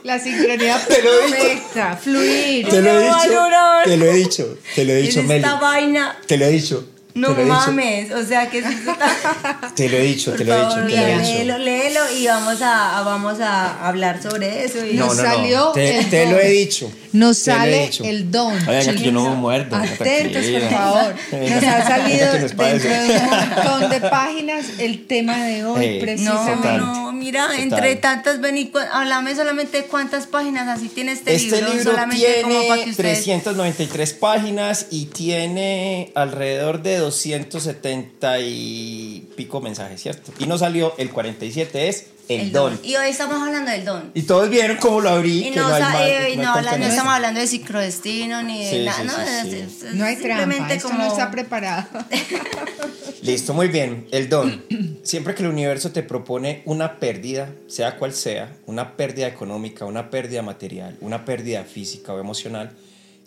La 0.03 0.19
sincronía 0.19 0.77
dicho. 0.77 1.97
fluir. 2.01 2.69
Te 2.69 2.81
lo 2.81 2.89
he 2.91 3.03
dicho. 3.03 3.47
Te 3.83 3.97
lo 3.97 4.05
he 4.05 4.13
dicho. 4.13 4.57
Te 4.75 4.85
lo 4.85 4.93
he 4.93 4.95
dicho, 5.01 5.23
Meli. 5.23 5.43
Esta 5.43 5.59
vaina. 5.59 6.17
Te 6.25 6.37
lo 6.37 6.45
he 6.45 6.49
dicho. 6.51 6.87
No 7.17 7.33
mames, 7.33 8.11
o 8.11 8.23
sea 8.23 8.49
que 8.49 8.61
Te 9.75 9.89
lo 9.89 9.97
he 9.97 10.03
dicho, 10.03 10.33
te 10.33 10.45
lo 10.45 10.53
he 10.53 10.65
dicho. 10.65 10.81
léelo, 10.85 11.57
léelo 11.57 11.99
y 12.17 12.27
vamos 12.27 12.61
a, 12.61 13.01
vamos 13.03 13.39
a 13.39 13.87
hablar 13.87 14.21
sobre 14.21 14.63
eso. 14.63 14.85
Y 14.85 14.93
nos 14.93 15.17
salió 15.17 15.71
te, 15.71 16.03
te 16.05 16.27
lo 16.27 16.39
he 16.39 16.49
dicho. 16.49 16.91
Nos 17.13 17.37
sale 17.37 17.89
el 18.03 18.29
don. 18.29 18.53
Oigan, 18.53 18.89
aquí 18.89 19.03
yo 19.03 19.11
no 19.11 19.29
me 19.29 19.35
muerdo. 19.35 19.75
Atentos, 19.75 20.45
por 20.45 20.69
favor. 20.69 21.15
Nos 21.31 21.63
ha 21.63 21.87
salido 21.87 22.33
dentro 22.33 22.89
de 22.89 23.19
un 23.19 23.29
montón 23.55 23.89
de 23.89 24.01
páginas 24.01 24.65
el 24.77 25.07
tema 25.07 25.45
de 25.45 25.65
hoy, 25.65 25.99
precisamente. 25.99 26.67
No, 26.77 26.77
no, 26.77 27.11
mira, 27.13 27.47
entre 27.57 27.95
tantas, 27.95 28.39
ven 28.39 28.57
y 28.57 28.71
háblame 28.91 29.35
solamente 29.35 29.81
de 29.81 29.83
cuántas 29.85 30.27
páginas 30.27 30.67
así 30.67 30.89
tiene 30.89 31.13
este, 31.13 31.35
este 31.35 31.55
libro. 31.57 31.73
libro 31.73 31.91
solamente 31.91 32.25
tiene 32.25 32.41
como 32.41 32.67
para 32.67 32.83
que 32.83 32.89
ustedes... 32.91 33.23
393 33.23 34.13
páginas 34.13 34.87
y 34.91 35.05
tiene 35.05 36.11
alrededor 36.13 36.81
de 36.83 36.97
270 37.07 38.39
y 38.41 39.27
pico 39.35 39.61
mensajes, 39.61 40.01
¿cierto? 40.01 40.31
Y 40.39 40.45
no 40.45 40.57
salió 40.57 40.93
el 40.97 41.09
47, 41.11 41.87
es 41.87 42.07
el, 42.29 42.51
don. 42.51 42.77
Y 42.83 42.95
hoy 42.97 43.07
estamos 43.07 43.41
hablando 43.41 43.71
del 43.71 43.85
don. 43.85 44.11
Y 44.13 44.23
todos 44.23 44.49
vieron 44.49 44.77
cómo 44.77 44.99
lo 44.99 45.09
abrí. 45.09 45.47
Y 45.47 45.51
que 45.51 45.59
no, 45.59 45.67
hay 45.67 45.81
sa- 45.81 45.89
mal- 45.91 46.07
eh, 46.09 46.17
no 46.19 46.25
hay 46.25 46.37
no, 46.37 46.53
habla- 46.53 46.77
no 46.77 46.85
estamos 46.85 47.13
hablando 47.13 47.39
de 47.39 47.47
sincrodestino 47.47 48.43
ni 48.43 48.65
de 48.65 48.69
Sí, 48.69 48.85
nada. 48.85 48.97
sí, 49.01 49.05
no, 49.07 49.51
sí, 49.51 49.57
es- 49.57 49.93
No 49.95 50.05
hay 50.05 50.15
trampa, 50.17 50.37
simplemente 50.43 50.73
esto 50.75 50.89
como 50.89 50.99
no 51.03 51.07
está 51.07 51.31
preparado. 51.31 51.87
Listo, 53.21 53.53
muy 53.53 53.67
bien. 53.69 54.07
El 54.11 54.29
don. 54.29 54.63
Siempre 55.03 55.35
que 55.35 55.43
el 55.43 55.49
universo 55.49 55.91
te 55.91 56.03
propone 56.03 56.61
una 56.65 56.99
pérdida, 56.99 57.49
sea 57.67 57.95
cual 57.97 58.13
sea, 58.13 58.55
una 58.65 58.95
pérdida 58.97 59.27
económica, 59.27 59.85
una 59.85 60.09
pérdida 60.09 60.41
material, 60.41 60.97
una 61.01 61.23
pérdida 61.25 61.63
física 61.63 62.13
o 62.13 62.19
emocional, 62.19 62.71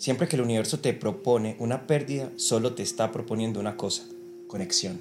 siempre 0.01 0.27
que 0.27 0.35
el 0.35 0.41
universo 0.41 0.79
te 0.79 0.95
propone 0.95 1.55
una 1.59 1.85
pérdida, 1.85 2.31
solo 2.35 2.73
te 2.73 2.81
está 2.81 3.11
proponiendo 3.11 3.59
una 3.59 3.77
cosa, 3.77 4.03
conexión. 4.47 4.99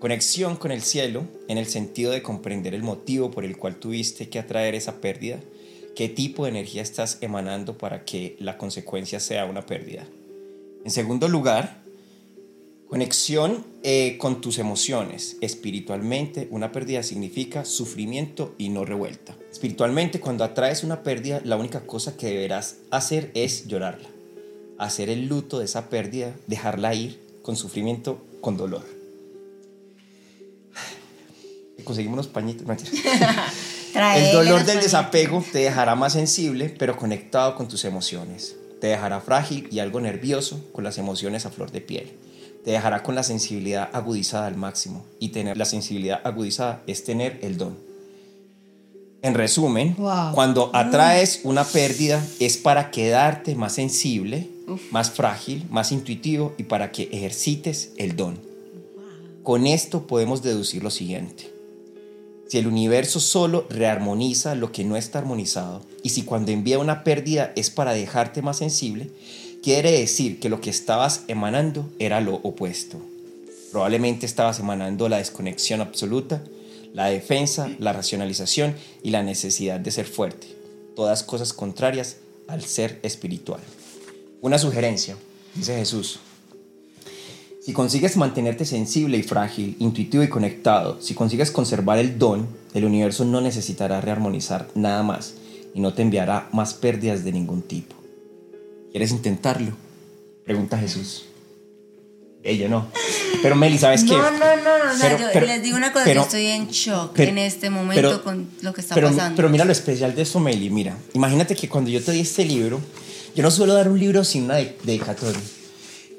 Conexión 0.00 0.56
con 0.56 0.72
el 0.72 0.82
cielo 0.82 1.22
en 1.46 1.56
el 1.56 1.66
sentido 1.66 2.10
de 2.10 2.20
comprender 2.20 2.74
el 2.74 2.82
motivo 2.82 3.30
por 3.30 3.44
el 3.44 3.56
cual 3.56 3.76
tuviste 3.76 4.28
que 4.28 4.40
atraer 4.40 4.74
esa 4.74 5.00
pérdida, 5.00 5.38
qué 5.94 6.08
tipo 6.08 6.42
de 6.42 6.50
energía 6.50 6.82
estás 6.82 7.18
emanando 7.20 7.78
para 7.78 8.04
que 8.04 8.34
la 8.40 8.58
consecuencia 8.58 9.20
sea 9.20 9.44
una 9.44 9.66
pérdida. 9.66 10.04
En 10.84 10.90
segundo 10.90 11.28
lugar, 11.28 11.81
Conexión 12.92 13.64
eh, 13.82 14.18
con 14.18 14.42
tus 14.42 14.58
emociones. 14.58 15.38
Espiritualmente, 15.40 16.46
una 16.50 16.72
pérdida 16.72 17.02
significa 17.02 17.64
sufrimiento 17.64 18.54
y 18.58 18.68
no 18.68 18.84
revuelta. 18.84 19.34
Espiritualmente, 19.50 20.20
cuando 20.20 20.44
atraes 20.44 20.84
una 20.84 21.02
pérdida, 21.02 21.40
la 21.42 21.56
única 21.56 21.86
cosa 21.86 22.18
que 22.18 22.26
deberás 22.26 22.76
hacer 22.90 23.30
es 23.32 23.66
llorarla. 23.66 24.10
Hacer 24.76 25.08
el 25.08 25.26
luto 25.26 25.60
de 25.60 25.64
esa 25.64 25.88
pérdida, 25.88 26.34
dejarla 26.46 26.94
ir 26.94 27.18
con 27.40 27.56
sufrimiento, 27.56 28.22
con 28.42 28.58
dolor. 28.58 28.84
Conseguimos 31.84 32.16
unos 32.16 32.26
pañitos. 32.26 32.66
El 33.94 34.32
dolor 34.32 34.66
del 34.66 34.80
desapego 34.80 35.42
te 35.50 35.60
dejará 35.60 35.94
más 35.94 36.12
sensible, 36.12 36.68
pero 36.68 36.98
conectado 36.98 37.54
con 37.54 37.68
tus 37.68 37.86
emociones. 37.86 38.54
Te 38.82 38.88
dejará 38.88 39.22
frágil 39.22 39.66
y 39.70 39.78
algo 39.78 39.98
nervioso 39.98 40.62
con 40.72 40.84
las 40.84 40.98
emociones 40.98 41.46
a 41.46 41.50
flor 41.50 41.70
de 41.72 41.80
piel. 41.80 42.12
Te 42.64 42.70
dejará 42.70 43.02
con 43.02 43.14
la 43.14 43.22
sensibilidad 43.22 43.88
agudizada 43.92 44.46
al 44.46 44.56
máximo. 44.56 45.04
Y 45.18 45.30
tener 45.30 45.56
la 45.56 45.64
sensibilidad 45.64 46.20
agudizada 46.24 46.82
es 46.86 47.04
tener 47.04 47.38
el 47.42 47.56
don. 47.56 47.76
En 49.22 49.34
resumen, 49.34 49.94
Wow. 49.98 50.32
cuando 50.34 50.70
atraes 50.74 51.40
una 51.44 51.64
pérdida 51.64 52.24
es 52.40 52.56
para 52.56 52.90
quedarte 52.90 53.54
más 53.54 53.74
sensible, 53.74 54.48
más 54.90 55.10
frágil, 55.10 55.64
más 55.70 55.92
intuitivo 55.92 56.54
y 56.58 56.64
para 56.64 56.90
que 56.90 57.08
ejercites 57.12 57.92
el 57.98 58.16
don. 58.16 58.38
Con 59.42 59.66
esto 59.66 60.06
podemos 60.06 60.42
deducir 60.42 60.82
lo 60.82 60.90
siguiente. 60.90 61.52
Si 62.48 62.58
el 62.58 62.66
universo 62.66 63.18
solo 63.18 63.66
rearmoniza 63.70 64.54
lo 64.54 64.72
que 64.72 64.84
no 64.84 64.96
está 64.96 65.18
armonizado, 65.20 65.82
y 66.02 66.10
si 66.10 66.22
cuando 66.22 66.52
envía 66.52 66.78
una 66.78 67.02
pérdida 67.02 67.52
es 67.56 67.70
para 67.70 67.92
dejarte 67.92 68.42
más 68.42 68.58
sensible, 68.58 69.10
quiere 69.62 69.92
decir 69.92 70.40
que 70.40 70.48
lo 70.48 70.60
que 70.60 70.70
estabas 70.70 71.22
emanando 71.28 71.88
era 71.98 72.20
lo 72.20 72.34
opuesto. 72.34 72.98
Probablemente 73.70 74.26
estabas 74.26 74.58
emanando 74.58 75.08
la 75.08 75.18
desconexión 75.18 75.80
absoluta, 75.80 76.42
la 76.92 77.06
defensa, 77.06 77.70
la 77.78 77.92
racionalización 77.92 78.74
y 79.02 79.10
la 79.10 79.22
necesidad 79.22 79.80
de 79.80 79.92
ser 79.92 80.06
fuerte, 80.06 80.48
todas 80.96 81.22
cosas 81.22 81.52
contrarias 81.52 82.16
al 82.48 82.62
ser 82.62 82.98
espiritual. 83.02 83.60
Una 84.42 84.58
sugerencia, 84.58 85.16
dice 85.54 85.76
Jesús, 85.76 86.18
si 87.60 87.72
consigues 87.72 88.16
mantenerte 88.16 88.64
sensible 88.64 89.16
y 89.16 89.22
frágil, 89.22 89.76
intuitivo 89.78 90.24
y 90.24 90.28
conectado, 90.28 91.00
si 91.00 91.14
consigues 91.14 91.52
conservar 91.52 91.98
el 91.98 92.18
don, 92.18 92.48
el 92.74 92.84
universo 92.84 93.24
no 93.24 93.40
necesitará 93.40 94.00
rearmonizar 94.00 94.68
nada 94.74 95.04
más 95.04 95.34
y 95.72 95.80
no 95.80 95.94
te 95.94 96.02
enviará 96.02 96.48
más 96.52 96.74
pérdidas 96.74 97.24
de 97.24 97.30
ningún 97.30 97.62
tipo. 97.62 98.01
¿Quieres 98.92 99.10
intentarlo? 99.10 99.72
Pregunta 100.44 100.78
Jesús. 100.78 101.24
Ella 102.44 102.68
no. 102.68 102.88
Pero 103.42 103.54
Meli, 103.56 103.78
¿sabes 103.78 104.02
qué? 104.04 104.10
No, 104.16 104.30
no, 104.32 104.38
no, 104.56 104.84
no, 104.84 104.92
o 104.92 104.96
sea, 104.96 105.10
Pero- 105.10 105.18
yo 105.18 105.26
pero- 105.32 105.46
les 105.46 105.62
digo 105.62 105.76
una 105.76 105.92
cosa, 105.92 106.04
pero- 106.04 106.20
yo 106.20 106.24
estoy 106.26 106.46
en 106.46 106.68
shock 106.68 107.18
en 107.20 107.38
este 107.38 107.70
momento 107.70 108.22
con 108.22 108.48
lo 108.62 108.72
que 108.72 108.80
está 108.80 108.94
pasando. 108.96 109.36
Pero 109.36 109.48
mira 109.48 109.64
lo 109.64 109.72
especial 109.72 110.14
de 110.14 110.22
esto, 110.22 110.40
Meli. 110.40 110.68
Mira, 110.68 110.96
imagínate 111.14 111.54
que 111.54 111.68
cuando 111.68 111.90
yo 111.90 112.02
te 112.02 112.12
di 112.12 112.20
este 112.20 112.44
libro, 112.44 112.80
yo 113.34 113.42
no 113.42 113.50
suelo 113.50 113.74
dar 113.74 113.88
un 113.88 113.98
libro 113.98 114.24
sin 114.24 114.44
una 114.44 114.56
de- 114.56 114.76
dedicatoria. 114.82 115.40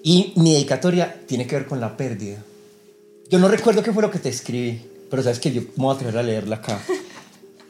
Y 0.02 0.34
mi 0.38 0.54
dedicatoria 0.54 1.22
tiene 1.28 1.46
que 1.46 1.56
ver 1.56 1.66
con 1.68 1.80
la 1.80 1.96
pérdida. 1.96 2.44
Yo 3.30 3.40
no 3.40 3.48
recuerdo 3.50 3.84
qué 3.84 3.92
fue 3.92 4.02
lo 4.02 4.12
que 4.12 4.20
te 4.20 4.30
escribí, 4.30 4.82
pero 5.10 5.24
sabes 5.24 5.40
que 5.40 5.52
yo 5.52 5.62
me 5.62 5.68
voy 5.76 5.94
a 5.94 5.96
atrever 5.96 6.18
a 6.18 6.24
leerla 6.24 6.56
acá. 6.58 6.82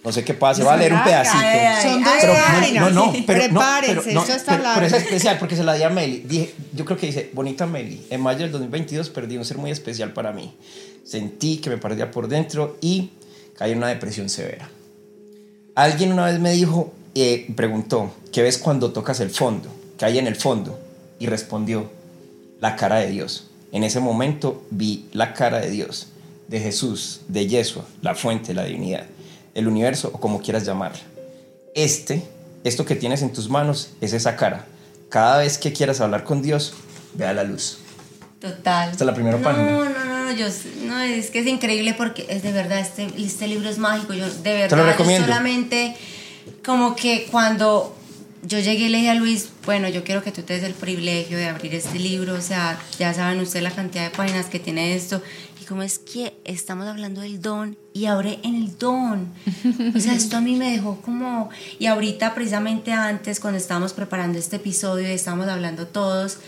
No 0.03 0.11
sé 0.11 0.23
qué 0.25 0.33
pasa, 0.33 0.63
voy 0.63 0.73
a 0.73 0.77
leer 0.77 0.93
un 0.93 1.03
pedacito. 1.03 1.37
Ay, 1.37 1.59
ay, 1.59 1.83
Son 1.89 2.03
dos 2.03 2.13
Pero, 2.19 2.33
ay, 2.35 2.71
no, 2.73 2.89
no, 2.89 2.89
no, 2.89 3.13
pero, 3.25 3.39
no, 3.47 3.59
Prepárense, 3.59 4.01
pero, 4.03 4.13
no, 4.15 4.21
esto 4.21 4.33
está 4.35 4.57
pero- 4.57 4.69
pero 4.75 4.85
es 4.85 4.93
especial 4.93 5.39
porque 5.39 5.55
se 5.55 5.63
la 5.63 5.73
di 5.75 5.83
a 5.83 5.89
Meli. 5.89 6.19
Dije, 6.27 6.53
yo 6.73 6.83
creo 6.83 6.97
que 6.97 7.07
dice, 7.07 7.29
bonita 7.33 7.65
Meli, 7.65 8.05
en 8.09 8.19
mayo 8.21 8.39
del 8.39 8.51
2022 8.51 9.09
perdí 9.09 9.37
un 9.37 9.45
ser 9.45 9.57
muy 9.57 9.71
especial 9.71 10.11
para 10.11 10.33
mí. 10.33 10.53
Sentí 11.05 11.57
que 11.57 11.69
me 11.69 11.77
perdía 11.77 12.11
por 12.11 12.27
dentro 12.27 12.77
y 12.81 13.11
caí 13.57 13.71
en 13.71 13.77
una 13.77 13.87
depresión 13.87 14.29
severa. 14.29 14.69
Alguien 15.75 16.11
una 16.11 16.25
vez 16.25 16.39
me 16.39 16.51
dijo, 16.51 16.93
eh, 17.15 17.47
preguntó, 17.55 18.13
¿qué 18.31 18.41
ves 18.41 18.57
cuando 18.57 18.91
tocas 18.91 19.19
el 19.21 19.29
fondo? 19.29 19.69
¿Qué 19.97 20.05
hay 20.05 20.17
en 20.17 20.27
el 20.27 20.35
fondo? 20.35 20.79
Y 21.19 21.27
respondió, 21.27 21.89
la 22.59 22.75
cara 22.75 22.97
de 22.97 23.09
Dios. 23.09 23.47
En 23.71 23.83
ese 23.83 23.99
momento 23.99 24.63
vi 24.69 25.05
la 25.13 25.33
cara 25.33 25.59
de 25.59 25.69
Dios, 25.69 26.07
de 26.47 26.59
Jesús, 26.59 27.21
de 27.27 27.47
Yeshua, 27.47 27.85
la 28.01 28.15
fuente, 28.15 28.53
la 28.53 28.63
divinidad, 28.65 29.05
el 29.53 29.67
universo 29.67 30.11
o 30.13 30.19
como 30.19 30.41
quieras 30.41 30.65
llamarla. 30.65 31.01
Este, 31.75 32.23
esto 32.63 32.85
que 32.85 32.95
tienes 32.95 33.21
en 33.21 33.33
tus 33.33 33.49
manos, 33.49 33.91
es 34.01 34.13
esa 34.13 34.35
cara. 34.35 34.65
Cada 35.09 35.37
vez 35.39 35.57
que 35.57 35.73
quieras 35.73 36.01
hablar 36.01 36.23
con 36.23 36.41
Dios, 36.41 36.73
vea 37.13 37.33
la 37.33 37.43
luz. 37.43 37.79
Total. 38.39 38.91
Esta 38.91 39.03
es 39.03 39.07
la 39.07 39.13
primera 39.13 39.37
no, 39.37 39.43
página. 39.43 39.71
No, 39.71 39.85
no, 39.85 40.25
no, 40.25 40.31
yo, 40.31 40.47
no, 40.85 40.99
es 40.99 41.29
que 41.29 41.39
es 41.39 41.47
increíble 41.47 41.93
porque 41.93 42.25
es 42.29 42.43
de 42.43 42.51
verdad, 42.51 42.79
este, 42.79 43.07
este 43.17 43.47
libro 43.47 43.69
es 43.69 43.77
mágico. 43.77 44.13
Yo 44.13 44.29
de 44.29 44.53
verdad, 44.53 44.69
Te 44.69 44.75
lo 44.75 44.83
yo 44.83 44.91
recomiendo. 44.91 45.27
solamente 45.27 45.95
como 46.65 46.95
que 46.95 47.27
cuando 47.31 47.95
yo 48.45 48.59
llegué 48.59 48.85
y 48.85 48.89
le 48.89 48.97
dije 48.97 49.11
a 49.11 49.15
Luis, 49.15 49.49
bueno, 49.65 49.87
yo 49.87 50.03
quiero 50.03 50.21
que 50.21 50.31
tú 50.31 50.41
te 50.41 50.53
des 50.53 50.63
el 50.63 50.73
privilegio 50.73 51.37
de 51.37 51.45
abrir 51.45 51.73
este 51.75 51.97
libro, 51.99 52.33
o 52.33 52.41
sea, 52.41 52.77
ya 52.99 53.13
saben 53.13 53.39
ustedes 53.39 53.63
la 53.63 53.71
cantidad 53.71 54.03
de 54.03 54.09
páginas 54.09 54.47
que 54.47 54.59
tiene 54.59 54.95
esto, 54.95 55.21
y 55.63 55.65
como 55.65 55.81
es 55.81 55.97
que 55.97 56.33
estamos 56.43 56.87
hablando 56.87 57.21
del 57.21 57.41
don 57.41 57.77
y 57.93 58.07
abre 58.07 58.39
en 58.43 58.55
el 58.55 58.77
don. 58.77 59.31
O 59.95 59.99
sea, 59.99 60.13
esto 60.13 60.35
a 60.35 60.41
mí 60.41 60.57
me 60.57 60.71
dejó 60.71 60.99
como, 61.01 61.49
y 61.79 61.85
ahorita 61.85 62.35
precisamente 62.35 62.91
antes, 62.91 63.39
cuando 63.39 63.59
estábamos 63.59 63.93
preparando 63.93 64.37
este 64.37 64.57
episodio 64.57 65.07
y 65.07 65.11
estábamos 65.11 65.47
hablando 65.47 65.87
todos, 65.87 66.39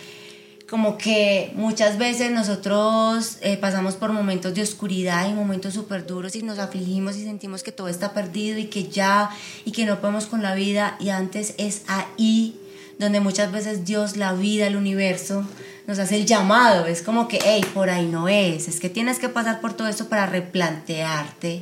como 0.69 0.97
que 0.97 1.53
muchas 1.55 1.97
veces 1.97 2.31
nosotros 2.31 3.37
eh, 3.39 3.55
pasamos 3.55 3.95
por 3.95 4.11
momentos 4.11 4.53
de 4.53 4.63
oscuridad 4.63 5.29
y 5.29 5.33
momentos 5.33 5.73
súper 5.73 6.05
duros 6.05 6.35
y 6.35 6.41
nos 6.41 6.59
afligimos 6.59 7.15
y 7.15 7.23
sentimos 7.23 7.63
que 7.63 7.71
todo 7.71 7.87
está 7.87 8.13
perdido 8.13 8.57
y 8.57 8.65
que 8.65 8.89
ya 8.89 9.29
y 9.63 9.71
que 9.71 9.85
no 9.85 10.01
podemos 10.01 10.25
con 10.25 10.41
la 10.41 10.55
vida 10.55 10.97
y 10.99 11.09
antes 11.09 11.55
es 11.57 11.83
ahí 11.87 12.59
donde 12.99 13.21
muchas 13.21 13.51
veces 13.51 13.85
Dios, 13.85 14.17
la 14.17 14.33
vida, 14.33 14.67
el 14.67 14.75
universo 14.75 15.45
nos 15.87 15.99
hace 15.99 16.15
el 16.15 16.25
llamado, 16.25 16.85
es 16.87 17.01
como 17.01 17.27
que, 17.27 17.39
hey, 17.43 17.63
por 17.73 17.89
ahí 17.89 18.07
no 18.07 18.27
es, 18.27 18.67
es 18.67 18.79
que 18.79 18.89
tienes 18.89 19.19
que 19.19 19.29
pasar 19.29 19.61
por 19.61 19.73
todo 19.73 19.87
esto 19.87 20.07
para 20.09 20.25
replantearte, 20.25 21.61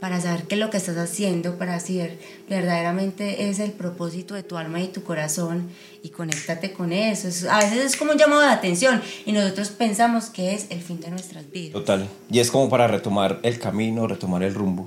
para 0.00 0.20
saber 0.20 0.44
qué 0.44 0.54
es 0.54 0.60
lo 0.60 0.70
que 0.70 0.76
estás 0.76 0.96
haciendo, 0.96 1.58
para 1.58 1.80
saber 1.80 2.18
verdaderamente 2.48 3.48
es 3.50 3.58
el 3.58 3.72
propósito 3.72 4.34
de 4.34 4.42
tu 4.44 4.56
alma 4.56 4.80
y 4.80 4.88
tu 4.88 5.02
corazón 5.02 5.68
y 6.02 6.10
conéctate 6.10 6.72
con 6.72 6.92
eso. 6.92 7.26
Es- 7.28 7.44
a 7.44 7.58
veces 7.58 7.78
es 7.84 7.96
como 7.96 8.12
un 8.12 8.18
llamado 8.18 8.42
de 8.42 8.48
atención 8.48 9.02
y 9.26 9.32
nosotros 9.32 9.70
pensamos 9.70 10.26
que 10.26 10.54
es 10.54 10.66
el 10.70 10.80
fin 10.80 11.00
de 11.00 11.10
nuestras 11.10 11.50
vidas. 11.50 11.72
Total. 11.72 12.08
Y 12.30 12.38
es 12.38 12.50
como 12.50 12.68
para 12.68 12.86
retomar 12.86 13.40
el 13.42 13.58
camino, 13.58 14.06
retomar 14.06 14.42
el 14.44 14.54
rumbo. 14.54 14.86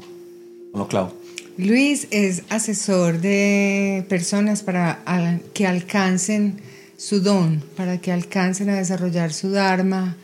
¿O 0.74 0.78
no, 0.78 0.88
Clau? 0.88 1.12
Luis 1.58 2.08
es 2.12 2.44
asesor 2.50 3.20
de 3.20 4.06
personas 4.08 4.64
para 4.64 5.02
al- 5.06 5.42
que 5.54 5.68
alcancen 5.68 6.62
su 7.02 7.20
don, 7.22 7.64
para 7.76 8.00
que 8.00 8.12
alcancen 8.12 8.70
a 8.70 8.76
desarrollar 8.76 9.34
su 9.34 9.50
Dharma 9.50 10.18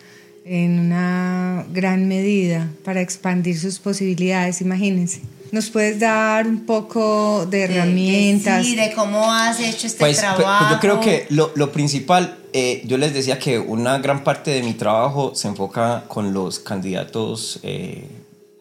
en 0.46 0.80
una 0.80 1.66
gran 1.74 2.08
medida, 2.08 2.70
para 2.86 3.02
expandir 3.02 3.60
sus 3.60 3.80
posibilidades, 3.80 4.62
imagínense. 4.62 5.22
¿Nos 5.52 5.70
puedes 5.72 6.00
dar 6.00 6.46
un 6.46 6.66
poco 6.66 7.48
de 7.50 7.64
herramientas? 7.64 8.64
Sí, 8.66 8.76
de 8.76 8.94
cómo 8.94 9.32
has 9.34 9.60
hecho 9.60 9.88
este 9.88 10.00
Pues, 10.00 10.18
pues, 10.18 10.36
trabajo. 10.36 10.66
pues 10.66 10.72
yo 10.72 10.80
creo 10.80 11.00
que 11.00 11.26
lo, 11.30 11.52
lo 11.56 11.72
principal, 11.72 12.38
eh, 12.54 12.84
yo 12.86 12.98
les 12.98 13.14
decía 13.14 13.40
que 13.40 13.58
una 13.58 13.98
gran 13.98 14.24
parte 14.24 14.52
de 14.52 14.62
mi 14.62 14.74
trabajo 14.74 15.34
se 15.34 15.48
enfoca 15.48 16.04
con 16.08 16.32
los 16.34 16.60
candidatos, 16.60 17.60
eh, 17.64 18.08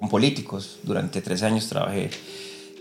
con 0.01 0.09
políticos. 0.09 0.79
Durante 0.85 1.21
tres 1.21 1.43
años 1.43 1.69
trabajé, 1.69 2.09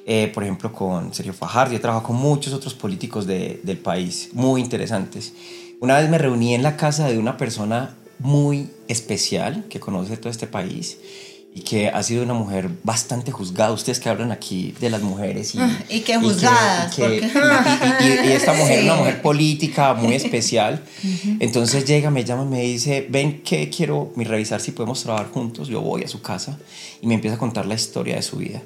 eh, 0.05 0.29
por 0.33 0.43
ejemplo, 0.43 0.71
con 0.71 1.13
Sergio 1.13 1.33
Fajardo, 1.33 1.75
he 1.75 1.79
trabajado 1.79 2.07
con 2.07 2.15
muchos 2.17 2.53
otros 2.53 2.73
políticos 2.73 3.25
de- 3.25 3.59
del 3.63 3.77
país, 3.77 4.29
muy 4.33 4.61
interesantes. 4.61 5.33
Una 5.81 5.99
vez 5.99 6.09
me 6.09 6.17
reuní 6.17 6.53
en 6.53 6.63
la 6.63 6.77
casa 6.77 7.07
de 7.07 7.17
una 7.17 7.37
persona 7.37 7.95
muy 8.19 8.69
especial 8.87 9.65
que 9.69 9.79
conoce 9.79 10.15
todo 10.17 10.29
este 10.29 10.47
país 10.47 10.97
y 11.53 11.61
que 11.61 11.87
ha 11.89 12.03
sido 12.03 12.23
una 12.23 12.33
mujer 12.33 12.69
bastante 12.83 13.31
juzgada. 13.31 13.71
Ustedes 13.71 13.99
que 13.99 14.09
hablan 14.09 14.31
aquí 14.31 14.73
de 14.79 14.89
las 14.89 15.01
mujeres 15.01 15.55
y, 15.55 15.59
y 15.89 16.01
que 16.01 16.17
juzgadas. 16.17 16.93
Y, 18.01 18.27
y, 18.27 18.31
esta 18.33 18.53
mujer, 18.53 18.83
una 18.83 18.95
mujer 18.95 19.21
política 19.21 19.93
muy 19.93 20.15
especial. 20.15 20.83
Entonces 21.39 21.85
llega, 21.85 22.09
me 22.11 22.23
llama, 22.23 22.45
me 22.45 22.61
dice, 22.61 23.05
ven 23.09 23.41
que 23.41 23.69
quiero 23.69 24.11
revisar 24.15 24.61
si 24.61 24.71
podemos 24.71 25.01
trabajar 25.03 25.29
juntos. 25.31 25.67
Yo 25.67 25.81
voy 25.81 26.03
a 26.03 26.07
su 26.07 26.21
casa 26.21 26.57
y 27.01 27.07
me 27.07 27.15
empieza 27.15 27.35
a 27.35 27.39
contar 27.39 27.65
la 27.65 27.73
historia 27.75 28.15
de 28.15 28.21
su 28.21 28.37
vida. 28.37 28.61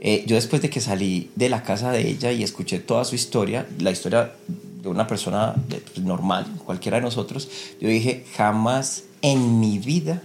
Eh, 0.00 0.24
yo 0.26 0.36
después 0.36 0.62
de 0.62 0.70
que 0.70 0.80
salí 0.80 1.30
de 1.36 1.50
la 1.50 1.62
casa 1.62 1.92
de 1.92 2.08
ella 2.08 2.32
y 2.32 2.42
escuché 2.42 2.78
toda 2.78 3.04
su 3.04 3.14
historia, 3.14 3.66
la 3.78 3.90
historia 3.90 4.32
de 4.48 4.88
una 4.88 5.06
persona 5.06 5.54
pues, 5.68 5.98
normal, 5.98 6.46
cualquiera 6.64 6.96
de 6.96 7.02
nosotros, 7.02 7.48
yo 7.80 7.88
dije, 7.88 8.24
jamás 8.34 9.04
en 9.20 9.60
mi 9.60 9.78
vida 9.78 10.22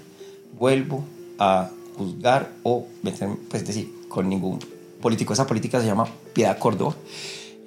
vuelvo 0.58 1.04
a 1.38 1.70
juzgar 1.98 2.52
o 2.64 2.88
pues 3.04 3.68
decir, 3.68 3.92
con 4.08 4.30
ningún 4.30 4.60
político. 5.02 5.34
Esa 5.34 5.46
política 5.46 5.82
se 5.82 5.88
llama 5.88 6.08
Piedad 6.34 6.58
Córdoba. 6.58 6.96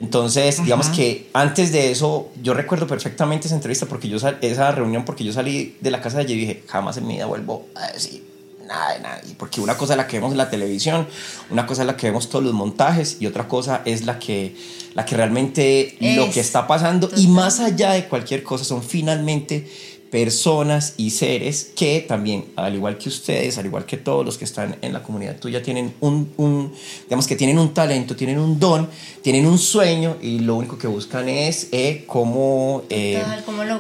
Entonces, 0.00 0.62
digamos 0.62 0.88
que 0.88 1.28
antes 1.32 1.72
de 1.72 1.90
eso, 1.90 2.30
yo 2.40 2.54
recuerdo 2.54 2.86
perfectamente 2.86 3.48
esa 3.48 3.56
entrevista, 3.56 3.86
porque 3.86 4.08
yo 4.08 4.16
esa 4.16 4.70
reunión, 4.70 5.04
porque 5.04 5.24
yo 5.24 5.32
salí 5.32 5.76
de 5.80 5.90
la 5.90 6.00
casa 6.00 6.18
de 6.18 6.24
ella 6.24 6.34
y 6.34 6.38
dije, 6.38 6.62
jamás 6.68 6.96
en 6.96 7.06
mi 7.06 7.14
vida 7.14 7.26
vuelvo 7.26 7.66
a 7.74 7.88
decir 7.92 8.22
nada 8.68 8.92
de 8.92 9.00
nadie. 9.00 9.34
Porque 9.36 9.60
una 9.60 9.76
cosa 9.76 9.94
es 9.94 9.96
la 9.96 10.06
que 10.06 10.18
vemos 10.18 10.32
en 10.32 10.38
la 10.38 10.50
televisión, 10.50 11.08
una 11.50 11.66
cosa 11.66 11.82
es 11.82 11.86
la 11.86 11.96
que 11.96 12.06
vemos 12.06 12.28
todos 12.28 12.44
los 12.44 12.54
montajes 12.54 13.16
y 13.18 13.26
otra 13.26 13.48
cosa 13.48 13.82
es 13.84 14.04
la 14.04 14.18
que, 14.18 14.54
la 14.94 15.04
que 15.04 15.16
realmente 15.16 15.96
lo 16.00 16.30
que 16.30 16.40
está 16.40 16.66
pasando. 16.68 17.10
Y 17.16 17.26
más 17.26 17.58
allá 17.58 17.92
de 17.92 18.06
cualquier 18.06 18.44
cosa, 18.44 18.64
son 18.64 18.82
finalmente 18.82 19.68
personas 20.10 20.94
y 20.96 21.10
seres 21.10 21.70
que 21.76 22.04
también, 22.06 22.46
al 22.56 22.74
igual 22.74 22.96
que 22.98 23.08
ustedes, 23.08 23.58
al 23.58 23.66
igual 23.66 23.84
que 23.84 23.96
todos 23.96 24.24
los 24.24 24.38
que 24.38 24.44
están 24.44 24.76
en 24.80 24.92
la 24.92 25.02
comunidad 25.02 25.38
tuya, 25.38 25.62
tienen 25.62 25.94
un, 26.00 26.32
un 26.36 26.72
digamos 27.04 27.26
que 27.26 27.36
tienen 27.36 27.58
un 27.58 27.74
talento, 27.74 28.16
tienen 28.16 28.38
un 28.38 28.58
don, 28.58 28.88
tienen 29.22 29.46
un 29.46 29.58
sueño 29.58 30.16
y 30.22 30.40
lo 30.40 30.56
único 30.56 30.78
que 30.78 30.86
buscan 30.86 31.28
es 31.28 31.68
eh, 31.72 32.04
cómo, 32.06 32.82
eh, 32.90 33.22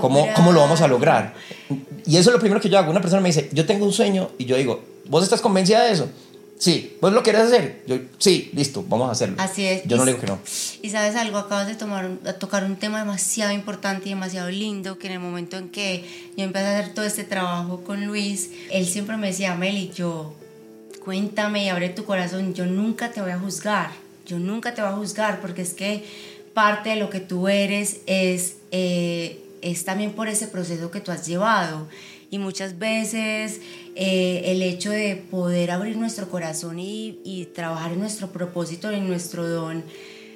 cómo, 0.00 0.26
cómo, 0.34 0.52
lo 0.52 0.60
vamos 0.60 0.80
a 0.80 0.88
lograr. 0.88 1.34
Y 2.06 2.16
eso 2.16 2.30
es 2.30 2.34
lo 2.34 2.40
primero 2.40 2.60
que 2.60 2.68
yo 2.68 2.78
hago. 2.78 2.90
Una 2.90 3.00
persona 3.00 3.20
me 3.22 3.28
dice, 3.28 3.48
yo 3.52 3.66
tengo 3.66 3.84
un 3.86 3.92
sueño 3.92 4.30
y 4.38 4.44
yo 4.44 4.56
digo, 4.56 4.80
¿vos 5.08 5.24
estás 5.24 5.40
convencida 5.40 5.84
de 5.84 5.92
eso? 5.92 6.08
Sí, 6.58 6.96
¿vos 7.00 7.12
lo 7.12 7.22
querés 7.22 7.42
hacer? 7.42 7.82
Yo, 7.86 7.98
sí, 8.18 8.50
listo, 8.52 8.84
vamos 8.88 9.08
a 9.08 9.12
hacerlo. 9.12 9.36
Así 9.38 9.64
es. 9.64 9.84
Yo 9.84 9.96
no 9.96 10.04
le 10.04 10.12
digo 10.12 10.20
que 10.20 10.26
no. 10.26 10.40
Y 10.82 10.90
sabes 10.90 11.14
algo, 11.14 11.38
acabas 11.38 11.68
de 11.68 11.76
tomar, 11.76 12.10
tocar 12.40 12.64
un 12.64 12.76
tema 12.76 12.98
demasiado 12.98 13.52
importante 13.52 14.06
y 14.06 14.10
demasiado 14.10 14.50
lindo, 14.50 14.98
que 14.98 15.06
en 15.06 15.14
el 15.14 15.20
momento 15.20 15.56
en 15.56 15.68
que 15.68 16.04
yo 16.36 16.44
empecé 16.44 16.66
a 16.66 16.78
hacer 16.78 16.94
todo 16.94 17.04
este 17.04 17.22
trabajo 17.22 17.84
con 17.84 18.06
Luis, 18.06 18.50
él 18.72 18.86
siempre 18.86 19.16
me 19.16 19.28
decía, 19.28 19.54
Meli, 19.54 19.92
yo, 19.94 20.34
cuéntame 21.04 21.64
y 21.64 21.68
abre 21.68 21.90
tu 21.90 22.04
corazón, 22.04 22.54
yo 22.54 22.66
nunca 22.66 23.12
te 23.12 23.22
voy 23.22 23.30
a 23.30 23.38
juzgar, 23.38 23.90
yo 24.26 24.40
nunca 24.40 24.74
te 24.74 24.82
voy 24.82 24.90
a 24.90 24.94
juzgar, 24.94 25.40
porque 25.40 25.62
es 25.62 25.74
que 25.74 26.04
parte 26.54 26.90
de 26.90 26.96
lo 26.96 27.08
que 27.08 27.20
tú 27.20 27.46
eres 27.46 27.98
es, 28.06 28.56
eh, 28.72 29.44
es 29.62 29.84
también 29.84 30.10
por 30.10 30.26
ese 30.26 30.48
proceso 30.48 30.90
que 30.90 31.00
tú 31.00 31.12
has 31.12 31.24
llevado 31.24 31.86
y 32.30 32.38
muchas 32.38 32.78
veces 32.78 33.60
eh, 33.94 34.42
el 34.46 34.62
hecho 34.62 34.90
de 34.90 35.16
poder 35.16 35.70
abrir 35.70 35.96
nuestro 35.96 36.28
corazón 36.28 36.78
y, 36.78 37.48
trabajar 37.54 37.92
en 37.92 38.00
nuestro 38.00 38.30
propósito, 38.30 38.90
en 38.90 39.08
nuestro 39.08 39.48
don, 39.48 39.84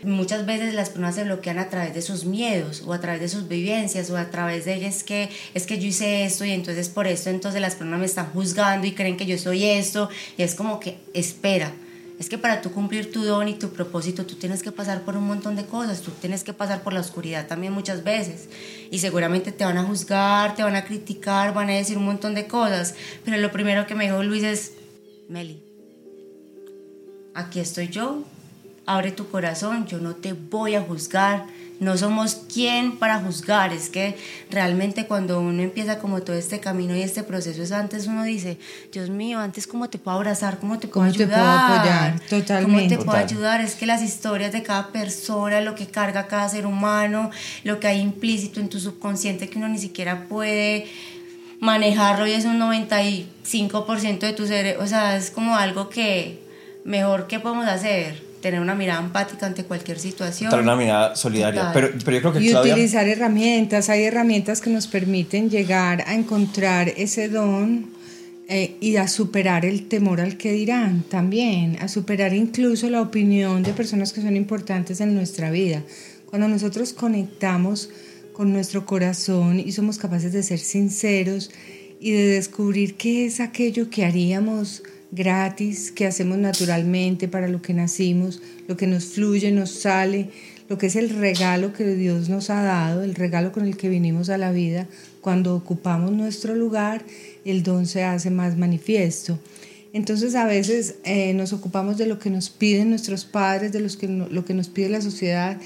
muchas 0.03 0.47
veces 0.47 0.75
las 0.75 0.89
personas 0.89 1.15
se 1.15 1.25
bloquean 1.25 1.59
a 1.59 1.69
través 1.69 1.95
de 1.95 2.03
sus 2.03 2.25
miedos 2.25 2.83
o 2.87 2.93
a 2.93 3.01
través 3.01 3.21
de 3.21 3.29
sus 3.29 3.49
vivencias 3.49 4.11
o 4.11 4.17
a 4.17 4.31
través 4.31 4.65
de 4.65 4.85
es 4.87 5.05
que 5.05 5.29
es 5.55 5.67
que 5.67 5.79
yo 5.79 5.87
hice 5.87 6.25
esto 6.25 6.45
y 6.45 6.51
entonces 6.51 6.89
por 6.89 7.07
esto 7.07 7.31
entonces 7.31 7.61
las 7.61 7.77
personas 7.77 8.01
me 8.01 8.07
están 8.07 8.31
juzgando 8.33 8.87
y 8.87 8.93
creen 8.93 9.17
que 9.17 9.27
yo 9.27 9.39
soy 9.39 9.65
esto 9.65 10.09
y 10.37 10.43
es 10.43 10.57
como 10.57 10.81
que 10.81 10.97
espera 11.15 11.73
es 12.19 12.29
que 12.29 12.39
para 12.39 12.61
tú 12.61 12.73
cumplir 12.73 13.11
tu 13.11 13.25
don 13.25 13.49
y 13.49 13.55
tu 13.55 13.71
propósito, 13.71 14.27
tú 14.27 14.37
tienes 14.37 14.63
que 14.63 14.73
pasar 14.73 15.03
por 15.03 15.17
un 15.17 15.27
montón 15.27 15.57
de 15.57 15.65
cosas, 15.67 16.03
tú 16.03 16.11
tienes 16.21 16.45
que 16.45 16.53
pasar 16.53 16.83
por 16.83 16.93
la 16.93 17.01
oscuridad 17.01 17.47
también 17.47 17.73
muchas 17.73 18.05
veces. 18.05 18.49
Y 18.91 18.99
seguramente 18.99 19.53
te 19.53 19.65
van 19.65 19.79
a 19.79 19.85
juzgar, 19.85 20.55
te 20.55 20.63
van 20.63 20.77
a 20.77 20.85
criticar, 20.85 21.55
van 21.55 21.71
a 21.71 21.75
decir 21.75 21.99
un 21.99 22.05
montón 22.05 22.35
de 22.35 22.47
cosas. 22.47 22.95
Pero 23.25 23.39
lo 23.39 23.51
primero 23.51 23.87
que 23.87 23.95
me 23.95 24.05
dijo 24.05 24.23
Luis 24.23 24.43
es, 24.43 24.73
Meli, 25.29 25.63
aquí 27.35 27.61
estoy 27.61 27.89
yo, 27.89 28.25
abre 28.87 29.13
tu 29.13 29.29
corazón, 29.29 29.87
yo 29.87 29.99
no 29.99 30.15
te 30.15 30.33
voy 30.33 30.75
a 30.75 30.83
juzgar 30.83 31.47
no 31.83 31.99
somos 31.99 32.37
quien 32.37 32.97
para 32.97 33.19
juzgar, 33.19 33.73
es 33.73 33.89
que 33.89 34.17
realmente 34.51 35.07
cuando 35.07 35.41
uno 35.41 35.63
empieza 35.63 35.99
como 35.99 36.23
todo 36.23 36.37
este 36.37 36.61
camino 36.61 36.95
y 36.95 37.03
este 37.03 37.25
proceso 37.25 37.61
es 37.61 37.73
antes 37.73 38.07
uno 38.07 38.23
dice, 38.23 38.57
Dios 38.93 39.11
mío, 39.11 39.41
antes 39.41 39.67
cómo 39.67 39.91
te 39.91 39.99
puedo 39.99 40.17
abrazar, 40.17 40.61
cómo 40.61 40.79
te 40.79 40.87
puedo 40.87 41.07
ayudar, 41.07 41.29
te 41.29 41.35
puedo 41.35 41.51
apoyar, 41.51 42.21
totalmente. 42.21 42.95
¿Cómo 42.95 43.01
te 43.01 43.05
puedo 43.05 43.19
ayudar? 43.19 43.61
Es 43.61 43.75
que 43.75 43.87
las 43.87 44.01
historias 44.01 44.53
de 44.53 44.63
cada 44.63 44.93
persona, 44.93 45.61
lo 45.61 45.75
que 45.75 45.89
carga 45.89 46.29
cada 46.29 46.49
ser 46.49 46.67
humano, 46.67 47.33
lo 47.65 47.81
que 47.81 47.89
hay 47.89 47.99
implícito 47.99 48.61
en 48.61 48.69
tu 48.69 48.79
subconsciente 48.79 49.49
que 49.49 49.59
uno 49.59 49.69
ni 49.69 49.79
siquiera 49.79 50.29
puede 50.29 50.87
manejarlo 51.59 52.29
y 52.29 52.33
es 52.33 52.45
un 52.45 52.61
95% 52.61 54.19
de 54.21 54.33
tu 54.33 54.47
cerebro, 54.47 54.85
o 54.85 54.87
sea, 54.87 55.17
es 55.17 55.33
como 55.33 55.57
algo 55.57 55.89
que 55.89 56.45
mejor 56.85 57.27
que 57.27 57.41
podemos 57.41 57.67
hacer 57.67 58.32
tener 58.43 58.61
una 58.61 58.75
mirada 58.75 59.01
empática 59.01 59.47
ante 59.47 59.65
cualquier 59.65 59.99
situación. 59.99 60.51
Tener 60.51 60.65
una 60.65 60.77
mirada 60.77 61.17
solidaria. 61.17 61.71
Pero, 61.73 61.91
pero, 62.05 62.17
yo 62.17 62.21
creo 62.21 62.33
que 62.35 62.41
y 62.41 62.55
utilizar 62.55 63.09
herramientas. 63.09 63.89
Hay 63.89 64.03
herramientas 64.03 64.61
que 64.61 64.69
nos 64.69 64.89
permiten 64.89 65.49
llegar 65.49 66.05
a 66.07 66.15
encontrar 66.15 66.89
ese 66.89 67.29
don 67.29 67.91
eh, 68.49 68.77
y 68.81 68.97
a 68.97 69.09
superar 69.09 69.65
el 69.65 69.89
temor 69.89 70.21
al 70.21 70.37
que 70.37 70.53
dirán 70.53 71.05
también, 71.09 71.79
a 71.81 71.89
superar 71.89 72.35
incluso 72.35 72.91
la 72.91 73.01
opinión 73.01 73.63
de 73.63 73.73
personas 73.73 74.13
que 74.13 74.21
son 74.21 74.37
importantes 74.37 75.01
en 75.01 75.15
nuestra 75.15 75.51
vida. 75.51 75.83
Cuando 76.27 76.49
nosotros 76.49 76.93
conectamos 76.93 77.91
con 78.33 78.53
nuestro 78.53 78.85
corazón 78.85 79.61
y 79.61 79.71
somos 79.73 79.99
capaces 79.99 80.33
de 80.33 80.43
ser 80.43 80.59
sinceros 80.59 81.51
y 82.01 82.11
de 82.11 82.27
descubrir 82.27 82.97
qué 82.97 83.27
es 83.27 83.39
aquello 83.39 83.89
que 83.89 84.05
haríamos 84.05 84.83
gratis 85.13 85.93
que 85.93 86.07
hacemos 86.07 86.39
naturalmente 86.39 87.29
para 87.29 87.47
lo 87.47 87.63
que 87.63 87.75
nacimos, 87.75 88.43
lo 88.67 88.77
que 88.77 88.87
nos 88.87 89.05
fluye, 89.05 89.53
nos 89.53 89.71
sale, 89.71 90.31
lo 90.69 90.79
que 90.79 90.87
es 90.87 90.97
el 90.97 91.11
regalo 91.11 91.75
que 91.75 91.85
Dios 91.95 92.31
nos 92.31 92.49
ha 92.49 92.63
dado, 92.63 93.03
el 93.03 93.15
regalo 93.15 93.53
con 93.53 93.67
el 93.67 93.77
que 93.77 93.91
vinimos 93.91 94.31
a 94.31 94.39
la 94.39 94.53
vida. 94.53 94.89
Cuando 95.21 95.55
ocupamos 95.55 96.13
nuestro 96.13 96.55
lugar, 96.55 97.05
el 97.45 97.63
don 97.63 97.87
se 97.87 98.05
hace 98.05 98.31
más 98.31 98.57
manifiesto. 98.57 99.39
Entonces 99.93 100.35
a 100.35 100.47
veces 100.47 100.95
eh, 101.05 101.35
nos 101.35 101.53
ocupamos 101.53 101.99
de 101.99 102.07
lo 102.07 102.19
que 102.19 102.31
nos 102.31 102.49
piden 102.49 102.89
nuestros 102.89 103.27
padres, 103.27 103.73
de 103.73 103.81
los 103.81 103.99
que 103.99 104.09
lo 104.09 104.45
que 104.47 104.55
nos 104.55 104.69
pide 104.69 104.89
la 104.89 105.03
sociedad. 105.03 105.61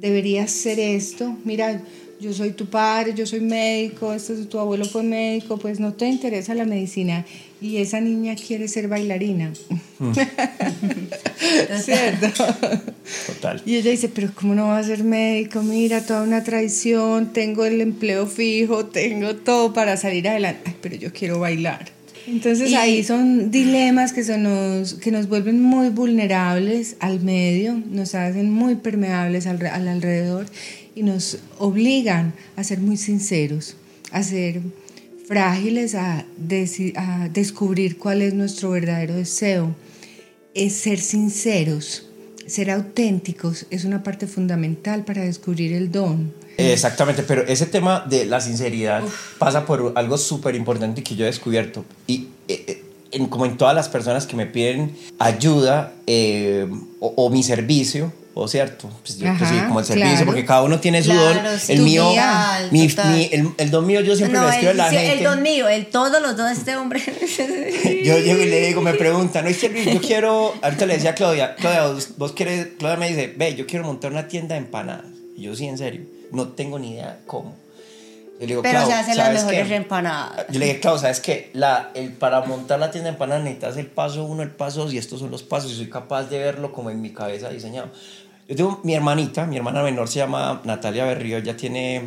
Debería 0.00 0.48
ser 0.48 0.80
esto. 0.80 1.36
Mira, 1.44 1.80
yo 2.20 2.32
soy 2.34 2.50
tu 2.50 2.66
padre, 2.66 3.14
yo 3.14 3.26
soy 3.26 3.40
médico, 3.40 4.12
este 4.12 4.34
tu 4.44 4.58
abuelo 4.58 4.84
fue 4.84 5.02
médico, 5.02 5.56
pues 5.56 5.80
no 5.80 5.94
te 5.94 6.06
interesa 6.06 6.54
la 6.54 6.66
medicina 6.66 7.24
y 7.60 7.78
esa 7.78 8.00
niña 8.00 8.34
quiere 8.36 8.68
ser 8.68 8.88
bailarina. 8.88 9.52
Mm. 9.98 10.12
¿Cierto? 11.82 12.44
Total. 13.26 13.62
Y 13.64 13.76
ella 13.76 13.90
dice, 13.90 14.08
pero 14.08 14.30
¿cómo 14.34 14.54
no 14.54 14.68
va 14.68 14.78
a 14.78 14.82
ser 14.82 15.02
médico? 15.02 15.62
Mira, 15.62 16.04
toda 16.04 16.22
una 16.22 16.44
traición, 16.44 17.32
tengo 17.32 17.64
el 17.64 17.80
empleo 17.80 18.26
fijo, 18.26 18.86
tengo 18.86 19.36
todo 19.36 19.72
para 19.72 19.96
salir 19.96 20.28
adelante, 20.28 20.74
pero 20.82 20.96
yo 20.96 21.12
quiero 21.12 21.40
bailar. 21.40 21.90
Entonces 22.26 22.74
ahí 22.74 23.02
son 23.02 23.50
dilemas 23.50 24.12
que, 24.12 24.22
nos, 24.36 24.94
que 24.94 25.10
nos 25.10 25.28
vuelven 25.28 25.60
muy 25.62 25.88
vulnerables 25.88 26.96
al 27.00 27.20
medio, 27.20 27.82
nos 27.90 28.14
hacen 28.14 28.52
muy 28.52 28.76
permeables 28.76 29.46
al, 29.46 29.64
al 29.66 29.88
alrededor 29.88 30.46
y 30.94 31.02
nos 31.02 31.38
obligan 31.58 32.34
a 32.56 32.64
ser 32.64 32.80
muy 32.80 32.96
sinceros, 32.96 33.76
a 34.12 34.22
ser 34.22 34.60
frágiles 35.26 35.94
a, 35.94 36.24
a 36.96 37.28
descubrir 37.28 37.98
cuál 37.98 38.22
es 38.22 38.34
nuestro 38.34 38.70
verdadero 38.70 39.14
deseo. 39.14 39.74
Es 40.54 40.74
ser 40.74 40.98
sinceros, 40.98 42.10
ser 42.46 42.70
auténticos 42.70 43.66
es 43.70 43.84
una 43.84 44.02
parte 44.02 44.26
fundamental 44.26 45.04
para 45.04 45.22
descubrir 45.22 45.72
el 45.72 45.90
don. 45.92 46.32
Exactamente, 46.56 47.22
pero 47.22 47.42
ese 47.42 47.66
tema 47.66 48.04
de 48.08 48.26
la 48.26 48.40
sinceridad 48.40 49.02
pasa 49.38 49.64
por 49.64 49.92
algo 49.94 50.18
súper 50.18 50.54
importante 50.54 51.02
que 51.02 51.14
yo 51.14 51.24
he 51.24 51.26
descubierto. 51.26 51.84
Y 52.06 52.28
eh, 52.48 52.64
eh, 52.66 52.82
en, 53.12 53.26
como 53.26 53.46
en 53.46 53.56
todas 53.56 53.74
las 53.74 53.88
personas 53.88 54.26
que 54.26 54.36
me 54.36 54.46
piden 54.46 54.94
ayuda 55.18 55.94
eh, 56.06 56.68
o, 56.98 57.30
mi 57.30 57.42
servicio, 57.42 58.12
o 58.34 58.46
cierto, 58.46 58.88
pues 59.04 59.18
yo, 59.18 59.32
pues 59.36 59.50
sí, 59.50 59.56
como 59.66 59.80
el 59.80 59.86
servicio, 59.86 60.24
porque 60.24 60.44
cada 60.44 60.62
uno 60.62 60.78
tiene 60.78 61.02
su 61.02 61.12
don. 61.12 61.36
el 61.68 61.80
mío, 61.80 62.10
mi, 62.70 62.88
el, 63.32 63.50
el, 63.58 63.70
don 63.70 63.86
mío, 63.86 64.00
yo 64.00 64.14
siempre 64.14 64.40
lo 64.40 64.48
escribo 64.48 64.70
a 64.70 64.74
la 64.74 64.90
gente. 64.90 65.12
El 65.12 65.24
don 65.24 65.42
mío, 65.42 65.68
el 65.68 65.86
todos 65.86 66.22
los 66.22 66.36
dos 66.36 66.46
de 66.46 66.52
este 66.52 66.76
hombre. 66.76 67.00
yo 68.04 68.18
llego 68.18 68.40
y 68.40 68.46
le 68.46 68.66
digo, 68.68 68.82
me 68.82 68.94
preguntan, 68.94 69.44
no, 69.44 69.50
yo 69.50 70.00
quiero, 70.00 70.54
ahorita 70.62 70.86
le 70.86 70.94
decía 70.94 71.10
a 71.10 71.14
Claudia, 71.14 71.54
Claudia, 71.56 71.88
vos, 71.88 72.10
vos 72.16 72.32
querés, 72.32 72.68
Claudia 72.78 72.98
me 72.98 73.08
dice, 73.08 73.34
ve, 73.36 73.54
yo 73.56 73.66
quiero 73.66 73.84
montar 73.84 74.12
una 74.12 74.28
tienda 74.28 74.54
de 74.54 74.60
empanadas. 74.60 75.06
Y 75.36 75.42
yo 75.42 75.56
sí, 75.56 75.66
en 75.66 75.78
serio, 75.78 76.02
no 76.30 76.48
tengo 76.48 76.78
ni 76.78 76.92
idea 76.92 77.18
cómo. 77.26 77.56
Yo 78.40 78.46
le 78.46 78.46
digo, 78.46 78.62
Pero 78.62 78.86
se 78.86 78.94
hacen 78.94 79.18
las 79.18 79.26
¿sabes 79.26 79.44
mejores 79.44 79.68
qué? 79.68 79.74
empanadas. 79.76 80.46
Yo 80.48 80.58
le 80.58 80.64
dije, 80.64 80.80
Clau, 80.80 80.98
¿sabes 80.98 81.20
qué? 81.20 81.50
La, 81.52 81.90
el, 81.94 82.12
para 82.14 82.40
montar 82.40 82.78
la 82.80 82.90
tienda 82.90 83.10
de 83.10 83.12
empanadas 83.14 83.44
necesitas 83.44 83.76
el 83.76 83.86
paso 83.86 84.24
uno, 84.24 84.42
el 84.42 84.50
paso 84.50 84.84
dos, 84.84 84.94
y 84.94 84.98
estos 84.98 85.20
son 85.20 85.30
los 85.30 85.42
pasos, 85.42 85.70
y 85.72 85.76
soy 85.76 85.90
capaz 85.90 86.24
de 86.24 86.38
verlo 86.38 86.72
como 86.72 86.88
en 86.88 87.02
mi 87.02 87.10
cabeza 87.12 87.50
diseñado. 87.50 87.90
Yo 88.48 88.56
tengo 88.56 88.80
mi 88.82 88.94
hermanita, 88.94 89.44
mi 89.46 89.58
hermana 89.58 89.82
menor 89.82 90.08
se 90.08 90.20
llama 90.20 90.62
Natalia 90.64 91.04
Berrío, 91.04 91.36
ella 91.36 91.54
tiene, 91.54 92.02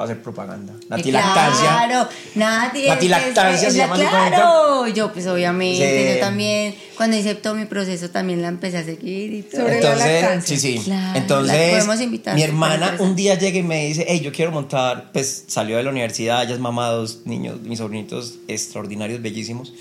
a 0.00 0.04
hacer 0.04 0.22
propaganda. 0.22 0.72
Nati 0.88 1.10
Lactancia. 1.10 1.60
Claro, 1.86 2.08
Nati. 2.36 2.86
Nati 2.88 3.08
Lactancia 3.08 3.68
es- 3.68 3.74
se 3.74 3.78
llama 3.80 3.96
su 3.96 4.02
Claro, 4.02 4.86
yo 4.88 5.12
pues 5.12 5.26
obviamente, 5.26 6.08
Sí. 6.08 6.14
yo 6.14 6.20
también, 6.20 6.74
cuando 6.96 7.16
hice 7.16 7.34
todo 7.34 7.54
mi 7.54 7.64
proceso 7.66 8.08
también 8.10 8.40
la 8.42 8.48
empecé 8.48 8.78
a 8.78 8.84
seguir 8.84 9.32
y 9.34 9.42
todo. 9.42 9.62
Sobre 9.62 9.80
la 9.80 9.88
Entonces, 9.90 10.22
lactancia. 10.22 10.56
sí, 10.58 10.78
sí. 10.78 10.84
Claro, 10.84 11.12
la 11.12 11.18
Entonces, 11.18 11.70
podemos 11.84 12.00
invitar, 12.00 12.34
mi 12.34 12.42
hermana 12.42 12.96
un 13.00 13.16
día 13.16 13.34
llega 13.36 13.58
y 13.58 13.62
me 13.62 13.86
dice, 13.86 14.04
hey, 14.08 14.20
yo 14.20 14.32
quiero 14.32 14.52
montar, 14.52 15.10
pues 15.12 15.44
salió 15.48 15.76
de 15.76 15.82
la 15.82 15.90
universidad, 15.90 16.42
ella 16.44 16.54
es 16.54 16.60
mamá 16.60 16.88
dos 16.90 17.22
niños, 17.26 17.60
mis 17.62 17.78
sobrinitos 17.78 18.34
extraordinarios, 18.48 19.20
bellísimos. 19.20 19.72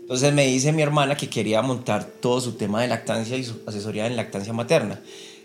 Entonces 0.00 0.32
me 0.34 0.44
dice 0.46 0.72
mi 0.72 0.82
hermana 0.82 1.16
que 1.16 1.28
quería 1.28 1.62
montar 1.62 2.04
todo 2.04 2.40
su 2.40 2.54
tema 2.56 2.82
de 2.82 2.88
lactancia 2.88 3.36
y 3.36 3.44
su 3.44 3.60
asesoría 3.66 4.08
en 4.08 4.16
lactancia 4.16 4.52
materna. 4.52 4.98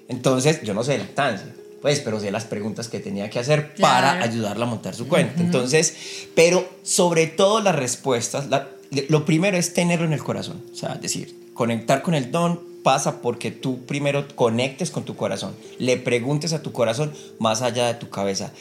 Entonces, 0.08 0.62
yo 0.64 0.74
no 0.74 0.84
sé 0.84 0.94
de 0.94 0.98
lactancia, 1.00 1.54
pues, 1.86 2.00
pero 2.00 2.20
sé 2.20 2.32
las 2.32 2.46
preguntas 2.46 2.88
que 2.88 3.00
tenía 3.00 3.30
que 3.30 3.38
hacer 3.38 3.76
para 3.76 4.14
ayudarla 4.24 4.66
a 4.66 4.68
montar 4.68 4.96
su 4.96 5.08
cuenta. 5.08 5.40
Entonces, 5.40 5.96
pero 6.34 6.68
sobre 6.82 7.28
todo 7.28 7.62
las 7.62 7.76
respuestas, 7.76 8.48
la- 8.50 8.70
lo 9.08 9.24
primero 9.24 9.56
es 9.56 9.76
tenerlo 9.76 10.08
en 10.08 10.14
el 10.14 10.24
corazón, 10.24 10.64
o 10.74 10.76
sea, 10.76 10.94
es 10.94 11.02
decir, 11.02 11.36
conectar 11.54 12.02
con 12.02 12.16
el 12.16 12.32
don 12.32 12.60
pasa 12.82 13.22
porque 13.22 13.52
tú 13.52 13.86
primero 13.86 14.26
conectes 14.36 14.90
con 14.90 15.04
tu 15.06 15.16
corazón, 15.16 15.54
le 15.78 15.98
preguntes 15.98 16.54
a 16.54 16.64
tu 16.64 16.72
corazón 16.72 17.12
más 17.38 17.62
allá 17.62 17.86
de 17.86 17.94
tu 17.94 18.10
cabeza. 18.10 18.52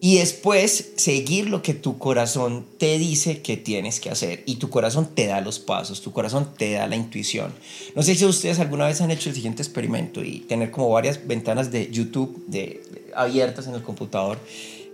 Y 0.00 0.18
después 0.18 0.92
seguir 0.96 1.48
lo 1.48 1.62
que 1.62 1.72
tu 1.72 1.96
corazón 1.98 2.66
te 2.78 2.98
dice 2.98 3.40
que 3.40 3.56
tienes 3.56 3.98
que 3.98 4.10
hacer. 4.10 4.42
Y 4.46 4.56
tu 4.56 4.68
corazón 4.68 5.08
te 5.14 5.26
da 5.26 5.40
los 5.40 5.58
pasos, 5.58 6.02
tu 6.02 6.12
corazón 6.12 6.50
te 6.56 6.72
da 6.72 6.86
la 6.86 6.96
intuición. 6.96 7.52
No 7.94 8.02
sé 8.02 8.14
si 8.14 8.24
ustedes 8.26 8.58
alguna 8.60 8.86
vez 8.86 9.00
han 9.00 9.10
hecho 9.10 9.30
el 9.30 9.34
siguiente 9.34 9.62
experimento 9.62 10.22
y 10.22 10.40
tener 10.40 10.70
como 10.70 10.90
varias 10.90 11.26
ventanas 11.26 11.70
de 11.70 11.90
YouTube 11.90 12.44
de, 12.46 12.82
de- 12.90 13.06
abiertas 13.14 13.66
en 13.68 13.74
el 13.74 13.82
computador, 13.82 14.38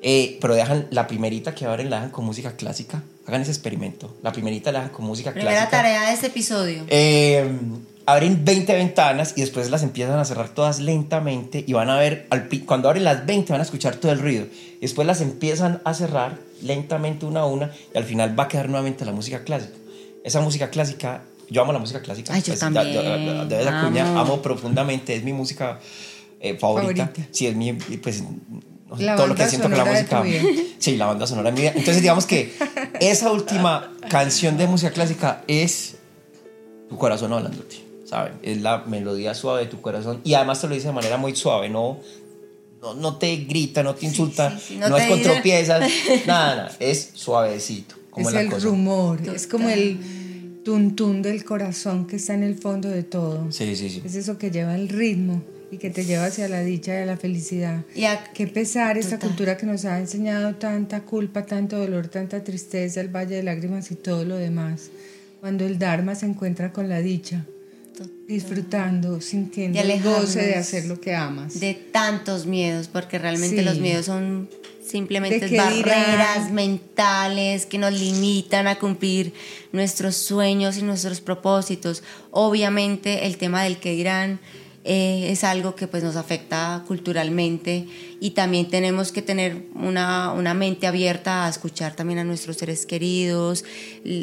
eh, 0.02 0.38
pero 0.40 0.54
dejan 0.54 0.86
la 0.90 1.06
primerita 1.08 1.54
que 1.54 1.64
abren, 1.64 1.90
la 1.90 1.96
dejan 1.96 2.10
con 2.10 2.24
música 2.24 2.56
clásica. 2.56 3.02
Hagan 3.26 3.42
ese 3.42 3.50
experimento. 3.50 4.16
La 4.22 4.32
primerita 4.32 4.70
la 4.72 4.80
dejan 4.80 4.94
con 4.94 5.04
música 5.04 5.32
Primera 5.32 5.52
clásica. 5.52 5.70
tarea 5.76 6.06
de 6.08 6.14
este 6.14 6.28
episodio. 6.28 6.84
Eh, 6.88 7.48
abren 8.06 8.44
20 8.44 8.74
ventanas 8.74 9.34
y 9.36 9.40
después 9.42 9.70
las 9.70 9.82
empiezan 9.82 10.18
a 10.18 10.24
cerrar 10.24 10.48
todas 10.48 10.80
lentamente 10.80 11.64
y 11.66 11.72
van 11.72 11.88
a 11.90 11.98
ver, 11.98 12.26
al 12.30 12.48
cuando 12.66 12.88
abren 12.88 13.04
las 13.04 13.26
20 13.26 13.52
van 13.52 13.60
a 13.60 13.64
escuchar 13.64 13.96
todo 13.96 14.12
el 14.12 14.18
ruido. 14.20 14.46
Después 14.80 15.06
las 15.06 15.20
empiezan 15.20 15.80
a 15.84 15.94
cerrar 15.94 16.38
lentamente 16.62 17.26
una 17.26 17.40
a 17.40 17.46
una 17.46 17.70
y 17.94 17.98
al 17.98 18.04
final 18.04 18.38
va 18.38 18.44
a 18.44 18.48
quedar 18.48 18.68
nuevamente 18.68 19.04
la 19.04 19.12
música 19.12 19.44
clásica. 19.44 19.74
Esa 20.24 20.40
música 20.40 20.70
clásica, 20.70 21.22
yo 21.50 21.62
amo 21.62 21.72
la 21.72 21.78
música 21.78 22.00
clásica. 22.02 22.32
Ay, 22.34 22.42
yo 22.42 22.56
también, 22.56 22.92
ya- 22.92 23.02
ya- 23.02 23.44
de 23.44 23.60
esa 23.62 23.80
cuña, 23.86 24.08
amo. 24.08 24.20
amo 24.20 24.42
profundamente, 24.42 25.14
es 25.16 25.22
mi 25.24 25.32
música 25.32 25.78
eh, 26.40 26.56
favorita. 26.58 27.06
Favorita. 27.06 27.28
Sí, 27.30 27.46
es 27.46 27.54
mi, 27.56 27.72
pues, 27.72 28.22
La 28.98 29.14
todo 29.16 29.28
lo 29.28 29.34
que 29.34 29.46
siento 29.48 29.68
con 29.68 29.78
la 29.78 29.84
música. 29.84 30.22
Sí, 30.78 30.96
la 30.96 31.06
banda 31.06 31.26
sonora 31.26 31.50
de 31.50 31.54
mi 31.54 31.60
vida. 31.62 31.72
Entonces, 31.76 32.02
digamos 32.02 32.26
que 32.26 32.52
esa 33.00 33.30
última 33.30 33.92
canción 34.10 34.56
de 34.56 34.66
música 34.66 34.90
clásica 34.92 35.42
es 35.46 35.96
tu 36.88 36.98
corazón 36.98 37.32
hablándote, 37.32 37.76
¿saben? 38.12 38.34
Es 38.42 38.60
la 38.60 38.84
melodía 38.86 39.32
suave 39.32 39.62
de 39.62 39.66
tu 39.68 39.80
corazón 39.80 40.20
y 40.22 40.34
además 40.34 40.60
te 40.60 40.68
lo 40.68 40.74
dice 40.74 40.88
de 40.88 40.92
manera 40.92 41.16
muy 41.16 41.34
suave, 41.34 41.70
no, 41.70 41.98
no, 42.82 42.92
no 42.94 43.16
te 43.16 43.34
grita, 43.36 43.82
no 43.82 43.94
te 43.94 44.04
insulta, 44.04 44.50
sí, 44.58 44.74
sí, 44.74 44.76
no, 44.76 44.90
no 44.90 44.98
es 44.98 45.04
te 45.04 45.08
con 45.08 45.18
dice- 45.18 45.30
tropiezas, 45.30 45.80
nada, 46.26 46.56
nada, 46.56 46.76
es 46.78 47.10
suavecito. 47.14 47.94
Como 48.10 48.28
es 48.28 48.34
la 48.34 48.42
el 48.42 48.50
cosa. 48.50 48.66
rumor, 48.66 49.18
es 49.34 49.46
como 49.46 49.70
el 49.70 50.60
tuntún 50.62 51.22
del 51.22 51.42
corazón 51.44 52.06
que 52.06 52.16
está 52.16 52.34
en 52.34 52.42
el 52.42 52.56
fondo 52.56 52.90
de 52.90 53.02
todo. 53.02 53.50
Sí, 53.50 53.74
sí, 53.74 53.88
sí. 53.88 54.02
Es 54.04 54.14
eso 54.14 54.36
que 54.36 54.50
lleva 54.50 54.74
el 54.76 54.90
ritmo 54.90 55.42
y 55.70 55.78
que 55.78 55.88
te 55.88 56.04
lleva 56.04 56.26
hacia 56.26 56.46
la 56.50 56.60
dicha 56.60 56.92
y 56.92 57.02
a 57.02 57.06
la 57.06 57.16
felicidad. 57.16 57.82
Y 57.94 58.04
a- 58.04 58.22
Qué 58.34 58.46
pesar 58.46 58.98
esta 58.98 59.16
Total. 59.16 59.28
cultura 59.30 59.56
que 59.56 59.64
nos 59.64 59.86
ha 59.86 59.98
enseñado 59.98 60.54
tanta 60.56 61.00
culpa, 61.04 61.46
tanto 61.46 61.78
dolor, 61.78 62.08
tanta 62.08 62.44
tristeza, 62.44 63.00
el 63.00 63.08
valle 63.08 63.36
de 63.36 63.42
lágrimas 63.42 63.90
y 63.90 63.94
todo 63.94 64.26
lo 64.26 64.36
demás. 64.36 64.90
Cuando 65.40 65.64
el 65.64 65.78
Dharma 65.78 66.14
se 66.14 66.26
encuentra 66.26 66.70
con 66.72 66.90
la 66.90 67.00
dicha, 67.00 67.46
disfrutando, 68.26 69.20
sintiendo 69.20 69.78
Y 69.78 69.82
el 69.82 70.02
goce 70.02 70.42
de 70.42 70.54
hacer 70.56 70.86
lo 70.86 71.00
que 71.00 71.14
amas. 71.14 71.60
de 71.60 71.74
tantos 71.74 72.46
miedos, 72.46 72.88
porque 72.88 73.18
realmente 73.18 73.58
Sí. 73.58 73.64
los 73.64 73.78
miedos 73.78 74.06
son 74.06 74.48
simplemente 74.84 75.40
¿De 75.40 75.48
qué 75.48 75.56
barreras 75.56 76.34
dirán? 76.48 76.54
mentales 76.54 77.66
que 77.66 77.78
nos 77.78 77.92
limitan 77.92 78.66
a 78.66 78.78
cumplir 78.78 79.32
nuestros 79.72 80.16
sueños 80.16 80.76
y 80.76 80.82
nuestros 80.82 81.20
propósitos. 81.20 82.02
Obviamente 82.30 83.26
el 83.26 83.36
tema 83.36 83.62
del 83.64 83.78
que 83.78 83.92
dirán 83.92 84.40
eh, 84.84 85.28
es 85.30 85.44
algo 85.44 85.74
que 85.76 85.86
pues 85.86 86.02
nos 86.02 86.16
afecta 86.16 86.82
culturalmente 86.88 87.86
y 88.20 88.30
también 88.30 88.68
tenemos 88.68 89.12
que 89.12 89.22
tener 89.22 89.64
una, 89.74 90.32
una 90.32 90.54
mente 90.54 90.86
abierta 90.86 91.46
a 91.46 91.48
escuchar 91.48 91.94
también 91.94 92.18
a 92.18 92.24
nuestros 92.24 92.56
seres 92.56 92.84
queridos. 92.86 93.64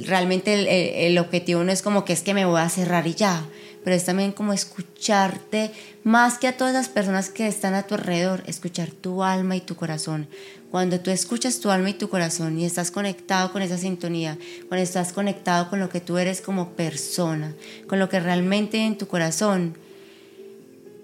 Realmente 0.06 0.54
el, 0.54 0.68
el- 0.68 1.18
objetivo 1.18 1.64
no 1.64 1.72
es 1.72 1.82
como 1.82 2.04
que 2.06 2.14
es 2.14 2.22
que 2.22 2.34
me 2.34 2.46
voy 2.46 2.60
a 2.60 2.70
cerrar 2.70 3.08
y 3.08 3.14
ya, 3.16 3.46
pero 3.84 3.96
es 3.96 4.04
también 4.06 4.32
como 4.34 4.52
escucharte 4.52 5.72
más 6.04 6.38
que 6.38 6.48
a 6.48 6.58
todas 6.58 6.74
las 6.74 6.90
personas 6.90 7.30
que 7.30 7.48
están 7.48 7.74
a 7.74 7.84
tu 7.84 7.96
alrededor, 7.96 8.44
escuchar 8.46 8.90
tu 8.92 9.24
alma 9.24 9.56
y 9.56 9.62
tu 9.62 9.76
corazón. 9.76 10.28
Cuando 10.72 11.00
tú 11.00 11.10
escuchas 11.10 11.60
tu 11.62 11.72
alma 11.72 11.90
y 11.90 11.94
tu 11.94 12.10
corazón 12.10 12.60
y 12.60 12.66
estás 12.66 12.92
conectado 12.92 13.52
con 13.52 13.62
esa 13.62 13.78
sintonía, 13.78 14.38
cuando 14.68 14.84
estás 14.84 15.14
conectado 15.14 15.70
con 15.70 15.80
lo 15.80 15.90
que 15.90 16.00
tú 16.02 16.18
eres 16.18 16.42
como 16.42 16.74
persona, 16.74 17.56
con 17.88 17.98
lo 17.98 18.08
que 18.10 18.20
realmente 18.20 18.78
en 18.86 18.98
tu 18.98 19.08
corazón, 19.08 19.78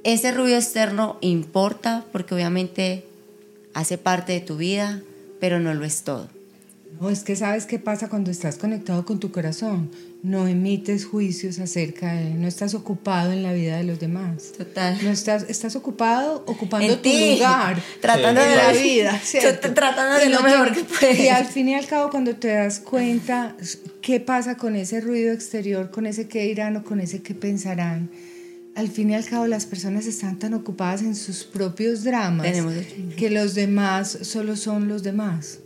ese 0.05 0.31
ruido 0.31 0.55
externo 0.55 1.17
importa 1.19 2.05
porque 2.11 2.35
obviamente 2.35 3.05
hace 3.73 3.97
parte 3.97 4.33
de 4.33 4.39
tu 4.39 4.55
vida, 4.55 5.01
pero 5.39 5.59
no 5.59 5.73
lo 5.73 5.83
es 5.83 6.03
todo. 6.03 6.29
No, 7.01 7.09
es 7.09 7.23
que 7.23 7.35
sabes 7.35 7.65
qué 7.65 7.79
pasa 7.79 8.07
cuando 8.07 8.29
estás 8.29 8.57
conectado 8.57 9.03
con 9.03 9.19
tu 9.19 9.31
corazón. 9.31 9.91
No 10.21 10.47
emites 10.47 11.05
juicios 11.05 11.59
acerca 11.59 12.13
de 12.13 12.27
él, 12.27 12.41
no 12.41 12.47
estás 12.47 12.75
ocupado 12.75 13.31
en 13.31 13.41
la 13.41 13.51
vida 13.51 13.77
de 13.77 13.83
los 13.83 13.99
demás. 13.99 14.53
Total. 14.55 14.97
No 15.03 15.09
estás, 15.09 15.45
estás 15.49 15.75
ocupado 15.75 16.43
ocupando 16.45 16.87
En 16.87 16.95
tu 16.97 17.01
ti, 17.01 17.33
lugar 17.33 17.81
tratando 18.01 18.41
en 18.41 18.49
de 18.49 18.55
la 18.55 18.71
vida, 18.71 19.19
¿cierto? 19.23 19.73
tratando 19.73 20.19
de 20.19 20.29
lo 20.29 20.41
mejor 20.41 20.71
que 20.71 20.83
puedes. 20.83 21.19
Y 21.19 21.29
al 21.29 21.45
fin 21.45 21.67
y 21.69 21.75
al 21.75 21.87
cabo, 21.87 22.11
cuando 22.11 22.35
te 22.35 22.49
das 22.49 22.79
cuenta 22.79 23.55
qué 24.01 24.19
pasa 24.19 24.55
con 24.55 24.75
ese 24.75 25.01
ruido 25.01 25.33
exterior, 25.33 25.89
con 25.89 26.05
ese 26.05 26.27
qué 26.27 26.43
dirán 26.43 26.77
o 26.77 26.83
con 26.83 26.99
ese 26.99 27.21
qué 27.23 27.33
pensarán, 27.33 28.09
al 28.75 28.89
fin 28.89 29.09
y 29.09 29.15
al 29.15 29.25
cabo 29.25 29.47
las 29.47 29.65
personas 29.65 30.05
están 30.05 30.37
tan 30.37 30.53
ocupadas 30.53 31.01
en 31.01 31.15
sus 31.15 31.43
propios 31.43 32.03
dramas 32.03 32.47
que 33.17 33.29
los 33.29 33.55
demás 33.55 34.17
solo 34.21 34.55
son 34.55 34.87
los 34.87 35.01
demás. 35.01 35.59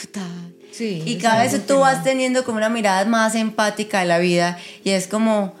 Total. 0.00 0.54
Sí, 0.70 1.02
Y 1.06 1.16
cada 1.16 1.42
vez 1.42 1.66
tú 1.66 1.78
vas 1.78 2.04
teniendo 2.04 2.44
como 2.44 2.58
una 2.58 2.68
mirada 2.68 3.04
más 3.04 3.34
empática 3.34 4.00
de 4.00 4.06
la 4.06 4.18
vida 4.18 4.58
y 4.84 4.90
es 4.90 5.06
como, 5.06 5.54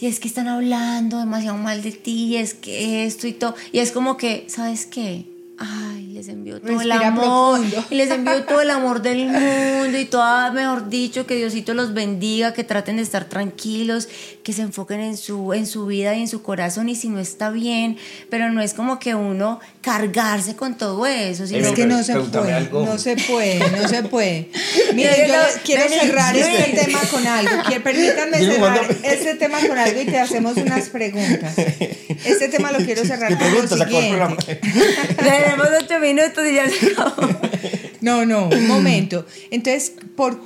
y 0.00 0.06
es 0.06 0.20
que 0.20 0.28
están 0.28 0.48
hablando 0.48 1.18
demasiado 1.18 1.56
mal 1.56 1.82
de 1.82 1.92
ti, 1.92 2.26
y 2.26 2.36
es 2.36 2.54
que 2.54 3.04
esto 3.04 3.26
y 3.26 3.32
todo, 3.34 3.54
y 3.70 3.78
es 3.78 3.92
como 3.92 4.16
que, 4.16 4.46
¿sabes 4.48 4.86
qué? 4.86 5.26
Ay, 5.64 6.06
les 6.12 6.28
envío 6.28 6.60
todo 6.60 6.80
el 6.80 6.92
amor, 6.92 7.58
profundo. 7.60 7.84
y 7.90 7.94
les 7.94 8.10
envío 8.10 8.44
todo 8.44 8.60
el 8.60 8.70
amor 8.70 9.02
del 9.02 9.26
mundo 9.26 9.98
y 9.98 10.04
todo, 10.04 10.52
mejor 10.52 10.88
dicho, 10.88 11.26
que 11.26 11.34
Diosito 11.36 11.74
los 11.74 11.94
bendiga, 11.94 12.52
que 12.52 12.64
traten 12.64 12.96
de 12.96 13.02
estar 13.02 13.24
tranquilos, 13.26 14.08
que 14.42 14.52
se 14.52 14.62
enfoquen 14.62 15.00
en 15.00 15.16
su, 15.16 15.52
en 15.52 15.66
su 15.66 15.86
vida 15.86 16.14
y 16.14 16.20
en 16.20 16.28
su 16.28 16.42
corazón 16.42 16.88
y 16.88 16.96
si 16.96 17.08
no 17.08 17.18
está 17.20 17.50
bien, 17.50 17.96
pero 18.30 18.50
no 18.50 18.60
es 18.60 18.74
como 18.74 18.98
que 18.98 19.14
uno 19.14 19.60
cargarse 19.80 20.54
con 20.56 20.76
todo 20.76 21.06
eso, 21.06 21.46
sino 21.46 21.66
Es 21.66 21.72
que 21.72 21.86
no 21.86 22.02
se 22.02 22.14
puede, 22.18 22.52
algo. 22.52 22.84
no 22.86 22.98
se 22.98 23.16
puede, 23.16 23.58
no 23.70 23.88
se 23.88 24.02
puede. 24.04 24.48
Miren, 24.94 25.28
yo 25.28 25.34
quiero 25.64 25.88
cerrar 25.88 26.36
este 26.36 26.84
tema 26.84 27.00
con 27.10 27.26
algo. 27.26 27.50
Quiero- 27.66 27.82
permítanme 27.92 28.38
cerrar 28.38 28.96
este 29.02 29.34
tema 29.34 29.58
con 29.66 29.76
algo 29.78 30.00
y 30.00 30.04
te 30.06 30.18
hacemos 30.18 30.56
unas 30.56 30.88
preguntas. 30.88 31.56
Este 32.24 32.48
tema 32.48 32.70
lo 32.72 32.78
quiero 32.84 33.04
cerrar 33.04 33.36
con 33.36 33.52
lo 33.54 33.60
siguiente. 33.86 34.60
Tenemos 35.56 35.82
ocho 35.82 36.00
minutos 36.00 36.44
y 36.46 36.54
ya 36.54 36.68
se 36.68 36.92
acabó. 36.92 37.28
No, 38.02 38.26
no, 38.26 38.48
un 38.48 38.66
momento. 38.66 39.26
Entonces, 39.52 39.92
¿por 40.16 40.36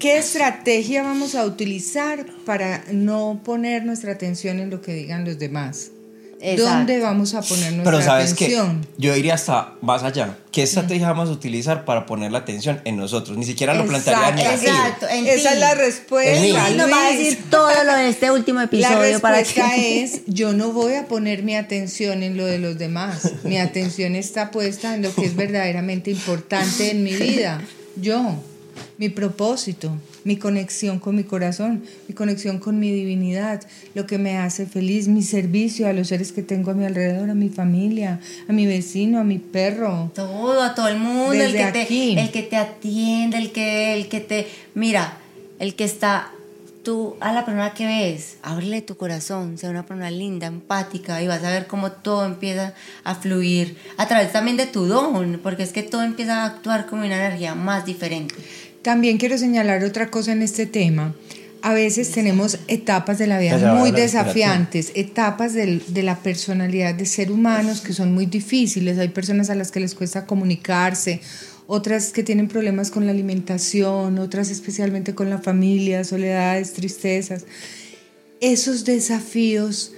qué 0.00 0.16
estrategia 0.16 1.02
vamos 1.02 1.34
a 1.34 1.44
utilizar 1.44 2.24
para 2.46 2.82
no 2.90 3.42
poner 3.44 3.84
nuestra 3.84 4.12
atención 4.12 4.58
en 4.58 4.70
lo 4.70 4.80
que 4.80 4.94
digan 4.94 5.26
los 5.26 5.38
demás? 5.38 5.90
¿Dónde 6.56 7.00
vamos 7.00 7.34
a 7.34 7.42
poner 7.42 7.72
nuestra 7.72 7.84
Pero 7.84 8.02
sabes 8.02 8.32
atención? 8.32 8.82
que 8.82 9.02
yo 9.02 9.16
iría 9.16 9.34
hasta 9.34 9.74
más 9.80 10.04
allá. 10.04 10.36
¿Qué 10.52 10.62
estrategia 10.62 11.08
vamos 11.08 11.28
a 11.28 11.32
utilizar 11.32 11.84
para 11.84 12.06
poner 12.06 12.30
la 12.30 12.38
atención 12.38 12.80
en 12.84 12.96
nosotros? 12.96 13.36
Ni 13.36 13.44
siquiera 13.44 13.74
lo 13.74 13.86
plantearía 13.86 14.30
negativo. 14.30 14.72
Exacto, 14.72 15.08
en 15.08 15.26
Esa 15.26 15.52
es 15.52 15.58
la 15.58 15.74
respuesta. 15.74 16.40
Mí. 16.40 16.52
Nos 16.76 16.90
va 16.90 17.06
a 17.06 17.12
decir 17.12 17.38
todo 17.50 17.84
lo 17.84 17.94
de 17.94 18.08
este 18.08 18.30
último 18.30 18.58
La 18.60 18.66
episodio 18.66 19.20
para 19.20 19.38
respuesta 19.38 19.74
que 19.74 20.02
es, 20.04 20.22
yo 20.26 20.52
no 20.52 20.72
voy 20.72 20.94
a 20.94 21.06
poner 21.06 21.42
mi 21.42 21.56
atención 21.56 22.22
en 22.22 22.36
lo 22.36 22.46
de 22.46 22.58
los 22.58 22.78
demás. 22.78 23.32
Mi 23.42 23.58
atención 23.58 24.14
está 24.14 24.50
puesta 24.50 24.94
en 24.94 25.02
lo 25.02 25.14
que 25.14 25.26
es 25.26 25.36
verdaderamente 25.36 26.10
importante 26.10 26.90
en 26.90 27.02
mi 27.02 27.14
vida. 27.14 27.60
Yo, 27.96 28.36
mi 28.96 29.08
propósito, 29.08 29.92
mi 30.28 30.36
conexión 30.36 30.98
con 30.98 31.16
mi 31.16 31.24
corazón, 31.24 31.82
mi 32.06 32.14
conexión 32.14 32.58
con 32.58 32.78
mi 32.78 32.92
divinidad, 32.92 33.62
lo 33.94 34.06
que 34.06 34.18
me 34.18 34.36
hace 34.36 34.66
feliz, 34.66 35.08
mi 35.08 35.22
servicio 35.22 35.88
a 35.88 35.94
los 35.94 36.08
seres 36.08 36.32
que 36.32 36.42
tengo 36.42 36.70
a 36.70 36.74
mi 36.74 36.84
alrededor, 36.84 37.30
a 37.30 37.34
mi 37.34 37.48
familia, 37.48 38.20
a 38.46 38.52
mi 38.52 38.66
vecino, 38.66 39.20
a 39.20 39.24
mi 39.24 39.38
perro. 39.38 40.12
todo, 40.14 40.60
a 40.60 40.74
todo 40.74 40.88
el 40.88 40.98
mundo, 40.98 41.32
el 41.32 41.52
que, 41.52 41.62
aquí. 41.62 42.14
te, 42.14 42.20
el 42.20 42.30
que 42.30 42.42
te 42.42 42.56
atiende, 42.56 43.38
el 43.38 43.52
que, 43.52 43.94
el 43.94 44.08
que 44.08 44.20
te... 44.20 44.46
Mira, 44.74 45.16
el 45.58 45.74
que 45.74 45.84
está... 45.84 46.30
Tú 46.84 47.16
a 47.20 47.32
la 47.32 47.44
persona 47.44 47.74
que 47.74 47.86
ves, 47.86 48.38
ábrele 48.42 48.80
tu 48.80 48.96
corazón, 48.96 49.58
sea 49.58 49.68
una 49.68 49.84
persona 49.84 50.10
linda, 50.10 50.46
empática 50.46 51.20
y 51.20 51.26
vas 51.26 51.42
a 51.44 51.50
ver 51.50 51.66
cómo 51.66 51.92
todo 51.92 52.24
empieza 52.24 52.72
a 53.04 53.14
fluir 53.14 53.76
a 53.98 54.06
través 54.06 54.32
también 54.32 54.56
de 54.56 54.66
tu 54.66 54.86
don, 54.86 55.40
porque 55.42 55.64
es 55.64 55.72
que 55.72 55.82
todo 55.82 56.02
empieza 56.02 56.42
a 56.42 56.46
actuar 56.46 56.86
como 56.86 57.04
una 57.04 57.16
energía 57.16 57.54
más 57.54 57.84
diferente. 57.84 58.34
También 58.88 59.18
quiero 59.18 59.36
señalar 59.36 59.84
otra 59.84 60.10
cosa 60.10 60.32
en 60.32 60.40
este 60.40 60.64
tema. 60.64 61.14
A 61.60 61.74
veces 61.74 62.10
tenemos 62.10 62.58
etapas 62.68 63.18
de 63.18 63.26
la 63.26 63.38
vida 63.38 63.74
muy 63.74 63.90
desafiantes, 63.90 64.92
etapas 64.94 65.52
del- 65.52 65.82
de 65.88 66.02
la 66.02 66.16
personalidad 66.22 66.94
de 66.94 67.04
ser 67.04 67.30
humanos 67.30 67.82
que 67.82 67.92
son 67.92 68.14
muy 68.14 68.24
difíciles. 68.24 68.96
Hay 68.98 69.08
personas 69.08 69.50
a 69.50 69.54
las 69.54 69.70
que 69.72 69.80
les 69.80 69.94
cuesta 69.94 70.24
comunicarse, 70.24 71.20
otras 71.66 72.12
que 72.14 72.22
tienen 72.22 72.48
problemas 72.48 72.90
con 72.90 73.04
la 73.04 73.12
alimentación, 73.12 74.18
otras 74.18 74.48
especialmente 74.48 75.14
con 75.14 75.28
la 75.28 75.36
familia, 75.36 76.02
soledades, 76.02 76.72
tristezas. 76.72 77.44
Esos 78.40 78.86
desafíos 78.86 79.92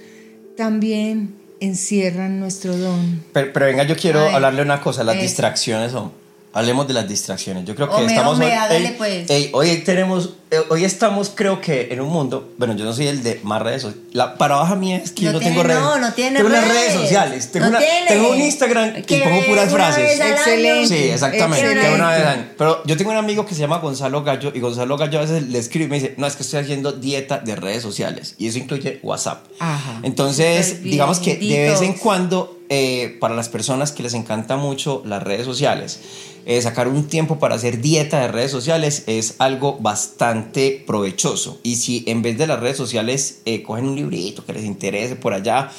también 0.57 1.33
encierran 1.61 2.41
nuestro 2.41 2.75
don. 2.75 3.23
Pero, 3.31 3.53
pero 3.53 3.67
venga, 3.67 3.83
yo 3.83 3.95
quiero 3.95 4.19
Ay, 4.27 4.33
hablarle 4.35 4.63
una 4.63 4.81
cosa. 4.81 5.05
Las 5.05 5.15
eso. 5.15 5.23
distracciones 5.23 5.93
son. 5.93 6.19
Hablemos 6.53 6.85
de 6.87 6.93
las 6.93 7.07
distracciones. 7.07 7.63
Yo 7.65 7.75
creo 7.75 7.89
que 7.89 8.05
estamos 8.05 8.37
hoy. 8.37 8.45
ey, 8.71 8.95
pues. 8.97 9.29
ey, 9.29 9.49
hoy 9.53 9.77
tenemos. 9.85 10.31
eh, 10.51 10.59
Hoy 10.69 10.83
estamos, 10.83 11.31
creo 11.33 11.61
que, 11.61 11.87
en 11.91 12.01
un 12.01 12.09
mundo. 12.09 12.51
Bueno, 12.57 12.75
yo 12.75 12.83
no 12.83 12.91
soy 12.91 13.07
el 13.07 13.23
de 13.23 13.39
más 13.43 13.61
redes 13.61 13.83
sociales. 13.83 14.07
La 14.11 14.37
paradoja 14.37 14.75
mía 14.75 14.97
es 14.97 15.11
que 15.13 15.21
yo 15.21 15.27
No 15.31 15.33
no 15.33 15.39
tiene- 15.39 15.55
tengo 15.55 15.63
redes. 15.67 15.81
no, 15.81 15.97
no 15.99 16.13
tiene 16.13 16.35
Tengo 16.35 16.49
unas 16.49 16.67
redes. 16.67 16.87
redes 16.87 17.01
sociales. 17.01 17.51
Tengo, 17.53 17.65
No 17.67 17.69
una- 17.69 17.79
tiene. 17.79 18.07
tengo 18.09 18.29
un 18.31 18.41
Instagram 18.41 18.93
y 18.97 19.01
Que 19.03 19.19
pongo 19.19 19.45
puras 19.45 19.71
una 19.71 19.85
frases. 19.85 20.03
vez 20.03 20.19
al 20.19 20.27
año. 20.27 20.35
Excelente. 20.35 20.87
Sí, 20.87 21.09
exactamente. 21.09 21.59
Excelente. 21.61 21.87
que 21.89 21.95
una 21.95 22.09
vez 22.11 22.19
al 22.21 22.27
año. 22.27 22.45
Pero 22.57 22.83
yo 22.85 22.97
tengo 22.97 23.11
un 23.11 23.17
amigo 23.17 23.45
que 23.45 23.55
se 23.55 23.61
llama 23.61 23.77
Gonzalo 23.77 24.21
Gallo 24.23 24.51
y 24.53 24.59
Gonzalo 24.59 24.97
Gallo 24.97 25.19
a 25.19 25.21
veces 25.21 25.43
le 25.47 25.57
escribe 25.57 25.85
y 25.85 25.87
me 25.87 25.95
dice, 26.01 26.15
no, 26.17 26.27
es 26.27 26.35
que 26.35 26.43
estoy 26.43 26.59
haciendo 26.59 26.91
dieta 26.91 27.37
de 27.39 27.55
redes 27.55 27.81
sociales 27.81 28.35
y 28.37 28.47
eso 28.47 28.57
incluye 28.57 28.99
WhatsApp. 29.03 29.45
Ajá. 29.59 29.99
Entonces, 30.03 30.83
digamos 30.83 31.19
que 31.19 31.37
de 31.37 31.69
vez 31.69 31.81
en 31.81 31.93
cuando, 31.93 32.59
eh, 32.73 33.17
para 33.19 33.35
las 33.35 33.49
personas 33.49 33.91
que 33.91 34.01
les 34.01 34.13
encanta 34.13 34.55
mucho 34.55 35.01
las 35.05 35.21
redes 35.21 35.45
sociales, 35.45 35.99
eh, 36.45 36.61
sacar 36.61 36.87
un 36.87 37.07
tiempo 37.07 37.37
para 37.37 37.55
hacer 37.55 37.81
dieta 37.81 38.21
de 38.21 38.29
redes 38.29 38.49
sociales 38.49 39.03
es 39.07 39.35
algo 39.39 39.77
bastante 39.79 40.81
provechoso. 40.87 41.59
Y 41.63 41.75
si 41.75 42.03
en 42.07 42.21
vez 42.21 42.37
de 42.37 42.47
las 42.47 42.61
redes 42.61 42.77
sociales 42.77 43.39
eh, 43.45 43.61
cogen 43.61 43.85
un 43.89 43.95
librito 43.97 44.45
que 44.45 44.53
les 44.53 44.63
interese 44.63 45.17
por 45.17 45.33
allá, 45.33 45.69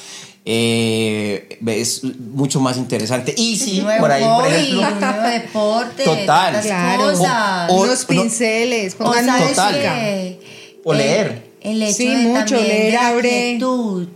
eh, 0.45 1.57
es 1.65 2.03
mucho 2.03 2.59
más 2.59 2.77
interesante. 2.77 3.33
Y 3.37 3.55
si 3.57 3.81
nuevo 3.81 3.99
por 4.01 4.11
ahí, 4.11 4.23
por 4.23 4.47
ejemplo, 4.47 4.87
un 4.87 4.99
nuevo 4.99 5.27
deporte, 5.29 6.03
Total. 6.03 6.61
Claro. 6.61 7.03
cosas. 7.11 7.69
O- 7.71 7.81
Unos 7.81 8.05
pinceles, 8.05 8.95
O 8.99 9.05
Total. 9.05 10.37
O 10.83 10.93
leer. 10.93 11.51
El, 11.61 11.81
hecho 11.81 11.93
Sí, 11.95 12.07
de 12.07 12.15
mucho, 12.17 12.55
leer 12.57 12.95
abre- 12.97 13.29
quietud. 13.51 14.07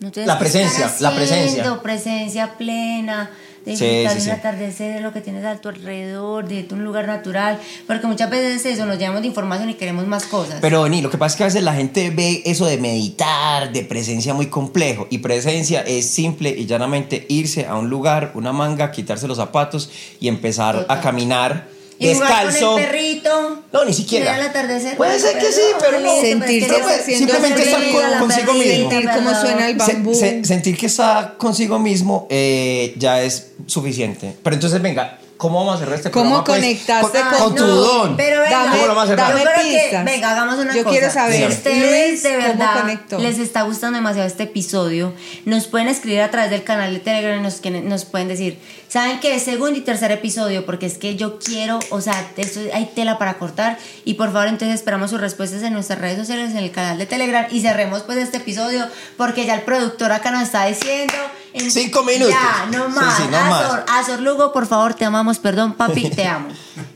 No 0.00 0.10
La 0.14 0.38
presencia, 0.38 0.92
la 1.00 1.14
presencia. 1.14 1.82
presencia 1.82 2.56
plena, 2.56 3.30
de 3.64 3.76
Sí, 3.76 3.84
disfrutar 3.84 4.20
sí, 4.20 4.28
un 4.28 4.34
atardecer, 4.36 4.94
de 4.94 5.00
lo 5.00 5.12
que 5.12 5.20
tienes 5.20 5.44
a 5.44 5.56
tu 5.56 5.68
alrededor, 5.68 6.46
de 6.46 6.66
un 6.70 6.84
lugar 6.84 7.08
natural, 7.08 7.58
porque 7.86 8.06
muchas 8.06 8.30
veces 8.30 8.64
eso, 8.64 8.86
nos 8.86 8.96
llenamos 8.96 9.22
de 9.22 9.26
información 9.26 9.68
y 9.70 9.74
queremos 9.74 10.06
más 10.06 10.24
cosas. 10.26 10.58
Pero 10.60 10.82
Vení, 10.84 11.02
lo 11.02 11.10
que 11.10 11.18
pasa 11.18 11.34
es 11.34 11.36
que 11.36 11.42
a 11.42 11.46
veces 11.46 11.62
la 11.64 11.74
gente 11.74 12.10
ve 12.10 12.42
eso 12.46 12.66
de 12.66 12.78
meditar, 12.78 13.72
de 13.72 13.82
presencia 13.82 14.34
muy 14.34 14.46
complejo. 14.46 15.08
Y 15.10 15.18
presencia 15.18 15.80
es 15.80 16.08
simple 16.08 16.50
y 16.50 16.66
llanamente 16.66 17.26
irse 17.28 17.66
a 17.66 17.74
un 17.74 17.90
lugar, 17.90 18.30
una 18.34 18.52
manga, 18.52 18.92
quitarse 18.92 19.26
los 19.26 19.38
zapatos 19.38 19.90
y 20.20 20.28
empezar 20.28 20.76
Total. 20.76 20.96
a 20.96 21.00
caminar 21.00 21.77
y 21.98 22.14
jugar 22.14 22.46
descalzo. 22.46 22.72
con 22.72 22.80
el 22.80 22.86
perrito. 22.86 23.62
No, 23.72 23.84
ni 23.84 23.92
siquiera. 23.92 24.36
El 24.36 24.42
atardecer. 24.42 24.96
Puede 24.96 25.18
ser 25.18 25.38
que 25.38 25.52
sí, 25.52 25.60
pero 25.80 26.00
no. 26.00 26.20
Sentirse 26.20 26.68
pero 26.68 26.88
simplemente 27.18 27.62
estar 27.62 27.82
con- 27.90 28.18
consigo 28.28 28.52
perrita, 28.52 28.74
mismo. 28.74 28.90
Sentir 28.90 29.10
cómo 29.14 29.30
suena 29.40 29.68
el 29.68 29.80
Se- 29.80 29.92
bambú. 29.92 30.14
se- 30.14 30.44
sentir 30.44 30.76
que 30.76 30.86
está 30.86 31.34
consigo 31.38 31.78
mismo 31.78 32.26
eh, 32.30 32.94
ya 32.98 33.20
es 33.22 33.48
suficiente. 33.66 34.34
Pero 34.42 34.54
entonces, 34.54 34.80
venga, 34.80 35.18
¿cómo 35.38 35.58
vamos 35.64 35.80
a 35.80 35.82
hacer 35.84 35.94
este 35.94 36.10
¿Cómo 36.10 36.42
programa? 36.42 36.44
pues? 36.44 36.58
conectaste 36.60 37.18
con, 37.38 37.54
tu 37.54 37.66
no, 37.66 37.74
don? 37.76 38.16
Pero 38.16 38.40
venga, 38.42 38.58
Dame- 38.64 38.70
¿Cómo 38.72 38.86
lo 38.88 38.94
vamos 38.94 39.10
a 39.10 39.16
dame 39.16 39.40
Yo 39.42 39.48
que, 39.54 39.78
pistas. 39.80 40.04
venga, 40.04 40.30
hagamos 40.32 40.58
una 40.58 40.74
Yo 40.74 40.84
cosa. 40.84 40.92
quiero 40.98 41.12
saber, 41.12 41.32
Si 41.32 41.38
Dígame. 41.38 41.54
ustedes 41.54 42.10
Luis, 42.10 42.22
de 42.24 42.30
¿cómo 42.36 42.48
verdad 42.48 43.00
les 43.20 43.38
está 43.38 43.62
gustando 43.62 43.96
demasiado 43.96 44.26
este 44.28 44.42
episodio, 44.42 45.14
nos 45.46 45.66
pueden 45.68 45.88
escribir 45.88 46.20
a 46.20 46.30
través 46.30 46.50
del 46.50 46.64
canal 46.64 46.92
de 46.92 47.00
Telegram 47.00 47.38
y 47.38 47.42
nos, 47.42 47.62
nos 47.84 48.04
pueden 48.04 48.28
decir, 48.28 48.58
¿saben 48.88 49.20
qué? 49.20 49.38
Segundo 49.40 49.78
y 49.78 49.82
tercer 49.82 50.10
episodio, 50.12 50.66
porque 50.66 50.86
es 50.86 50.98
que 50.98 51.16
yo 51.16 51.38
quiero, 51.38 51.78
o 51.90 52.00
sea, 52.00 52.30
esto, 52.36 52.60
hay 52.74 52.90
tela 52.94 53.16
para 53.16 53.38
cortar. 53.38 53.78
Y 54.04 54.14
por 54.14 54.32
favor, 54.32 54.48
entonces 54.48 54.74
esperamos 54.74 55.10
sus 55.10 55.20
respuestas 55.20 55.62
en 55.62 55.72
nuestras 55.72 56.00
redes 56.00 56.18
sociales, 56.18 56.50
en 56.50 56.58
el 56.58 56.70
canal 56.72 56.98
de 56.98 57.06
Telegram. 57.06 57.46
Y 57.50 57.60
cerremos 57.62 58.02
pues 58.02 58.18
este 58.18 58.38
episodio, 58.38 58.86
porque 59.16 59.46
ya 59.46 59.54
el 59.54 59.62
productor 59.62 60.10
acá 60.12 60.30
nos 60.32 60.42
está 60.42 60.66
diciendo. 60.66 61.14
En- 61.58 61.70
Cinco 61.70 62.02
minutos. 62.04 62.30
Ya, 62.34 62.66
no 62.76 62.86
Sí, 62.86 62.92
más. 62.94 63.16
sí, 63.16 63.22
no 63.30 63.36
Azor, 63.36 63.84
más. 63.86 64.04
Azor 64.06 64.20
Lugo, 64.20 64.52
por 64.52 64.66
favor, 64.66 64.94
te 64.94 65.04
amamos. 65.04 65.38
Perdón, 65.38 65.74
papi, 65.74 66.10
te 66.10 66.24
amo. 66.26 66.48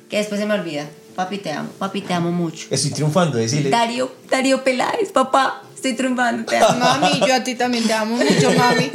Que 0.08 0.18
después 0.18 0.40
se 0.40 0.46
me 0.46 0.54
olvida. 0.54 0.86
Papi, 1.16 1.38
te 1.38 1.52
amo. 1.52 1.68
Papi, 1.78 2.00
te 2.00 2.14
amo 2.14 2.30
mucho. 2.32 2.66
Estoy 2.70 2.90
triunfando, 2.92 3.36
decirle. 3.36 3.68
Darío, 3.70 4.10
Darío 4.30 4.64
Peláez, 4.64 5.10
papá, 5.12 5.62
estoy 5.74 5.92
triunfando, 5.94 6.44
te 6.46 6.56
amo. 6.56 6.78
Mami, 6.78 7.20
yo 7.26 7.34
a 7.34 7.44
ti 7.44 7.54
también 7.54 7.84
te 7.86 7.92
amo 7.92 8.16
mucho, 8.16 8.50
mami. 8.58 8.90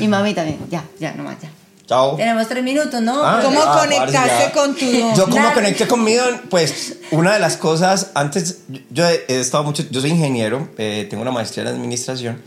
y 0.00 0.06
mami 0.08 0.34
también, 0.34 0.58
ya, 0.70 0.84
ya, 1.00 1.12
nomás, 1.14 1.36
ya. 1.40 1.48
Chao. 1.86 2.16
Tenemos 2.16 2.48
tres 2.48 2.64
minutos, 2.64 3.00
¿no? 3.02 3.22
Ah, 3.22 3.40
¿Cómo 3.44 3.60
ah, 3.62 3.78
conectaste 3.80 4.52
con 4.52 4.74
tu 4.74 4.84
don? 4.90 5.14
Yo 5.14 5.26
Dale. 5.26 5.52
conecté 5.54 5.86
con 5.86 6.02
mi 6.02 6.14
don, 6.14 6.40
pues 6.48 6.96
una 7.10 7.34
de 7.34 7.40
las 7.40 7.58
cosas, 7.58 8.10
antes 8.14 8.60
yo 8.90 9.06
he, 9.06 9.22
he 9.28 9.38
estado 9.40 9.64
mucho, 9.64 9.82
yo 9.90 10.00
soy 10.00 10.10
ingeniero, 10.10 10.68
eh, 10.78 11.06
tengo 11.10 11.20
una 11.22 11.30
maestría 11.30 11.62
en 11.68 11.74
administración, 11.74 12.42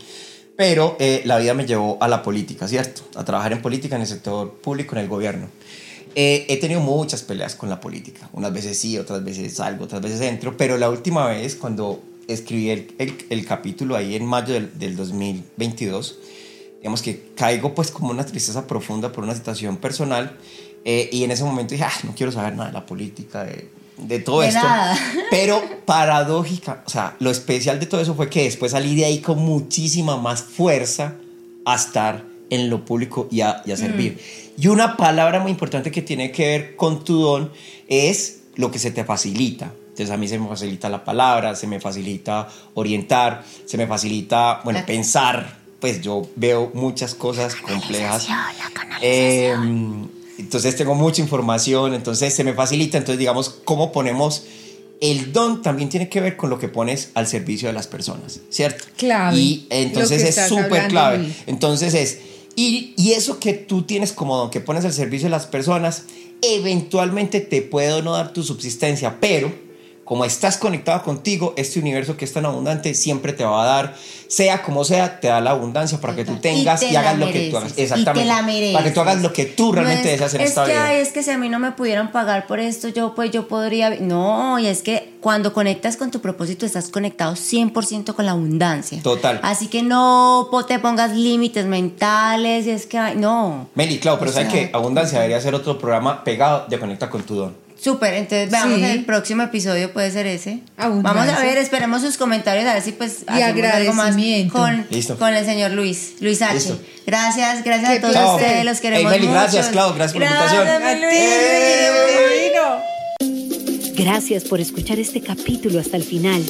pero 0.58 0.96
eh, 0.98 1.22
la 1.24 1.38
vida 1.38 1.54
me 1.54 1.66
llevó 1.66 1.98
a 2.00 2.08
la 2.08 2.20
política, 2.20 2.66
¿cierto? 2.66 3.02
A 3.14 3.24
trabajar 3.24 3.52
en 3.52 3.62
política, 3.62 3.94
en 3.94 4.02
el 4.02 4.08
sector 4.08 4.54
público, 4.54 4.96
en 4.96 5.02
el 5.02 5.08
gobierno. 5.08 5.46
Eh, 6.16 6.46
he 6.48 6.56
tenido 6.56 6.80
muchas 6.80 7.22
peleas 7.22 7.54
con 7.54 7.68
la 7.68 7.78
política, 7.78 8.28
unas 8.32 8.52
veces 8.52 8.76
sí, 8.76 8.98
otras 8.98 9.22
veces 9.22 9.54
salgo, 9.54 9.84
otras 9.84 10.02
veces 10.02 10.20
entro, 10.20 10.56
pero 10.56 10.76
la 10.76 10.90
última 10.90 11.28
vez 11.28 11.54
cuando 11.54 12.02
escribí 12.26 12.70
el, 12.70 12.92
el, 12.98 13.16
el 13.30 13.46
capítulo 13.46 13.94
ahí 13.94 14.16
en 14.16 14.26
mayo 14.26 14.52
del, 14.52 14.76
del 14.76 14.96
2022, 14.96 16.18
digamos 16.78 17.02
que 17.02 17.28
caigo 17.36 17.72
pues 17.72 17.92
como 17.92 18.10
una 18.10 18.26
tristeza 18.26 18.66
profunda 18.66 19.12
por 19.12 19.22
una 19.22 19.36
situación 19.36 19.76
personal 19.76 20.36
eh, 20.84 21.08
y 21.12 21.22
en 21.22 21.30
ese 21.30 21.44
momento 21.44 21.74
dije, 21.74 21.84
ah, 21.84 22.00
no 22.02 22.16
quiero 22.16 22.32
saber 22.32 22.54
nada 22.54 22.70
de 22.70 22.72
la 22.72 22.84
política, 22.84 23.44
de, 23.44 23.70
de 23.98 24.18
todo 24.20 24.40
De 24.40 24.48
esto. 24.48 24.60
nada. 24.62 24.96
Pero 25.30 25.62
paradójica, 25.84 26.82
o 26.86 26.90
sea, 26.90 27.16
lo 27.18 27.30
especial 27.30 27.78
de 27.80 27.86
todo 27.86 28.00
eso 28.00 28.14
fue 28.14 28.28
que 28.30 28.44
después 28.44 28.72
salí 28.72 28.94
de 28.96 29.04
ahí 29.04 29.18
con 29.20 29.38
muchísima 29.38 30.16
más 30.16 30.42
fuerza 30.42 31.14
a 31.64 31.74
estar 31.74 32.24
en 32.50 32.70
lo 32.70 32.84
público 32.84 33.28
y 33.30 33.40
a, 33.42 33.62
y 33.66 33.72
a 33.72 33.76
servir. 33.76 34.18
Y 34.56 34.68
una 34.68 34.96
palabra 34.96 35.40
muy 35.40 35.50
importante 35.50 35.90
que 35.90 36.00
tiene 36.02 36.30
que 36.32 36.46
ver 36.46 36.76
con 36.76 37.04
tu 37.04 37.20
don 37.20 37.52
es 37.88 38.40
lo 38.56 38.70
que 38.70 38.78
se 38.78 38.90
te 38.90 39.04
facilita. 39.04 39.72
Entonces 39.90 40.10
a 40.10 40.16
mí 40.16 40.28
se 40.28 40.38
me 40.38 40.48
facilita 40.48 40.88
la 40.88 41.04
palabra, 41.04 41.54
se 41.56 41.66
me 41.66 41.78
facilita 41.80 42.48
orientar, 42.74 43.42
se 43.66 43.76
me 43.76 43.86
facilita, 43.86 44.60
bueno, 44.64 44.80
La- 44.80 44.86
pensar. 44.86 45.58
Pues 45.80 46.00
yo 46.00 46.28
veo 46.34 46.72
muchas 46.74 47.14
cosas 47.14 47.54
complejas. 47.54 48.26
Eh, 49.00 49.54
entonces 50.38 50.76
tengo 50.76 50.94
mucha 50.94 51.20
información, 51.20 51.94
entonces 51.94 52.34
se 52.34 52.44
me 52.44 52.54
facilita. 52.54 52.96
Entonces 52.98 53.18
digamos, 53.18 53.56
¿cómo 53.64 53.92
ponemos? 53.92 54.44
El 55.00 55.32
don 55.32 55.62
también 55.62 55.88
tiene 55.88 56.08
que 56.08 56.20
ver 56.20 56.36
con 56.36 56.50
lo 56.50 56.58
que 56.58 56.68
pones 56.68 57.10
al 57.14 57.26
servicio 57.26 57.68
de 57.68 57.74
las 57.74 57.86
personas, 57.86 58.40
¿cierto? 58.50 58.84
Clave. 58.96 59.36
Y 59.36 59.66
entonces 59.70 60.22
es 60.22 60.48
súper 60.48 60.88
clave. 60.88 61.32
Entonces 61.46 61.94
es, 61.94 62.18
y, 62.56 62.94
y 62.96 63.12
eso 63.12 63.38
que 63.38 63.52
tú 63.52 63.82
tienes 63.82 64.12
como 64.12 64.36
don, 64.36 64.50
que 64.50 64.60
pones 64.60 64.84
al 64.84 64.92
servicio 64.92 65.26
de 65.26 65.30
las 65.30 65.46
personas, 65.46 66.04
eventualmente 66.42 67.40
te 67.40 67.62
puede 67.62 68.02
no 68.02 68.12
dar 68.12 68.32
tu 68.32 68.42
subsistencia, 68.42 69.18
pero 69.20 69.67
como 70.08 70.24
estás 70.24 70.56
conectado 70.56 71.02
contigo, 71.02 71.52
este 71.58 71.78
universo 71.78 72.16
que 72.16 72.24
es 72.24 72.32
tan 72.32 72.46
abundante 72.46 72.94
siempre 72.94 73.34
te 73.34 73.44
va 73.44 73.62
a 73.62 73.66
dar, 73.66 73.94
sea 74.26 74.62
como 74.62 74.82
sea, 74.82 75.20
te 75.20 75.28
da 75.28 75.38
la 75.42 75.50
abundancia 75.50 76.00
para 76.00 76.16
que 76.16 76.24
tú 76.24 76.36
tengas 76.36 76.82
y, 76.82 76.96
hagas 76.96 77.18
lo 77.18 77.30
que 77.30 77.50
tú 77.50 77.58
hagas. 77.58 77.74
Exactamente. 77.76 78.20
Y 78.20 78.22
te 78.22 78.28
la 78.28 78.40
mereces. 78.42 78.72
Para 78.72 78.84
que 78.86 78.90
tú 78.92 79.00
hagas 79.02 79.20
lo 79.20 79.34
que 79.34 79.44
tú 79.44 79.70
realmente 79.70 80.04
No 80.04 80.08
es- 80.08 80.18
deseas 80.20 80.34
en 80.34 80.40
es 80.40 80.48
esta 80.48 80.64
que, 80.64 80.72
vida. 80.72 80.94
es 80.94 81.12
que 81.12 81.22
si 81.22 81.30
a 81.30 81.36
mí 81.36 81.50
no 81.50 81.58
me 81.58 81.72
pudieran 81.72 82.10
pagar 82.10 82.46
por 82.46 82.58
esto, 82.58 82.88
yo 82.88 83.14
pues 83.14 83.32
yo 83.32 83.48
podría... 83.48 83.90
No, 84.00 84.58
y 84.58 84.66
es 84.66 84.80
que 84.80 85.12
cuando 85.20 85.52
conectas 85.52 85.98
con 85.98 86.10
tu 86.10 86.22
propósito, 86.22 86.64
estás 86.64 86.88
conectado 86.88 87.34
100% 87.34 88.14
con 88.14 88.24
la 88.24 88.32
abundancia. 88.32 89.02
Total. 89.02 89.40
Así 89.42 89.66
que 89.66 89.82
no 89.82 90.48
te 90.66 90.78
pongas 90.78 91.12
límites 91.12 91.66
mentales 91.66 92.66
y 92.66 92.70
es 92.70 92.86
que, 92.86 93.14
no. 93.14 93.68
Meli, 93.74 93.98
claro, 93.98 94.18
pero 94.18 94.30
O 94.30 94.34
¿sabes 94.34 94.48
que 94.48 94.70
Abundancia 94.72 95.18
debería 95.18 95.38
ser 95.42 95.54
otro 95.54 95.78
programa 95.78 96.24
pegado 96.24 96.64
de 96.66 96.78
Conecta 96.78 97.10
con 97.10 97.22
tu 97.24 97.34
don. 97.34 97.67
Súper, 97.80 98.14
entonces 98.14 98.50
veamos 98.50 98.78
Sí. 98.78 98.84
el 98.84 99.04
próximo 99.04 99.42
episodio, 99.44 99.92
puede 99.92 100.10
ser 100.10 100.26
ese. 100.26 100.60
Abundancia. 100.76 101.22
Vamos 101.22 101.38
a 101.38 101.42
ver, 101.44 101.58
esperemos 101.58 102.02
sus 102.02 102.16
comentarios, 102.16 102.66
a 102.66 102.74
ver 102.74 102.82
si 102.82 102.90
pues 102.92 103.18
Y 103.22 103.40
hacemos 103.40 103.64
algo 103.72 103.92
más 103.92 104.06
agradecimiento. 104.08 104.52
con, 104.52 104.86
Listo. 104.90 105.16
con 105.18 105.32
el 105.32 105.44
señor 105.44 105.70
Luis, 105.70 106.14
Luis 106.20 106.42
H. 106.42 106.54
Listo. 106.54 106.78
Gracias, 107.06 107.62
gracias 107.64 107.90
Qué 107.90 107.96
a 107.98 108.00
todos 108.00 108.12
placer. 108.14 108.34
ustedes, 108.46 108.64
los 108.64 108.80
queremos 108.80 109.10
Meli, 109.12 109.26
mucho. 109.28 109.38
gracias, 109.40 109.68
Clau, 109.68 109.94
gracias 109.94 110.12
por 110.12 110.22
la 110.22 110.26
invitación. 110.28 110.68
¡Eh! 111.12 111.92
Gracias 113.96 114.44
por 114.44 114.60
escuchar 114.60 114.98
este 114.98 115.20
capítulo 115.20 115.78
hasta 115.80 115.96
el 115.96 116.02
final. 116.04 116.42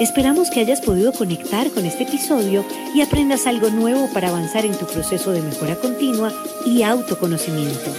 Esperamos 0.00 0.50
que 0.50 0.60
hayas 0.60 0.80
podido 0.80 1.12
conectar 1.12 1.70
con 1.70 1.86
este 1.86 2.02
episodio 2.02 2.64
y 2.94 3.00
aprendas 3.00 3.46
algo 3.46 3.70
nuevo 3.70 4.08
para 4.12 4.28
avanzar 4.28 4.64
en 4.66 4.74
tu 4.76 4.86
proceso 4.86 5.30
de 5.30 5.40
mejora 5.40 5.76
continua 5.76 6.32
y 6.66 6.82
autoconocimiento. 6.82 7.94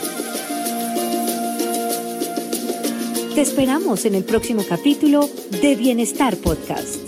Te 3.35 3.41
esperamos 3.41 4.05
en 4.05 4.15
el 4.15 4.23
próximo 4.23 4.63
capítulo 4.65 5.29
de 5.61 5.75
Bienestar 5.75 6.37
Podcast. 6.37 7.04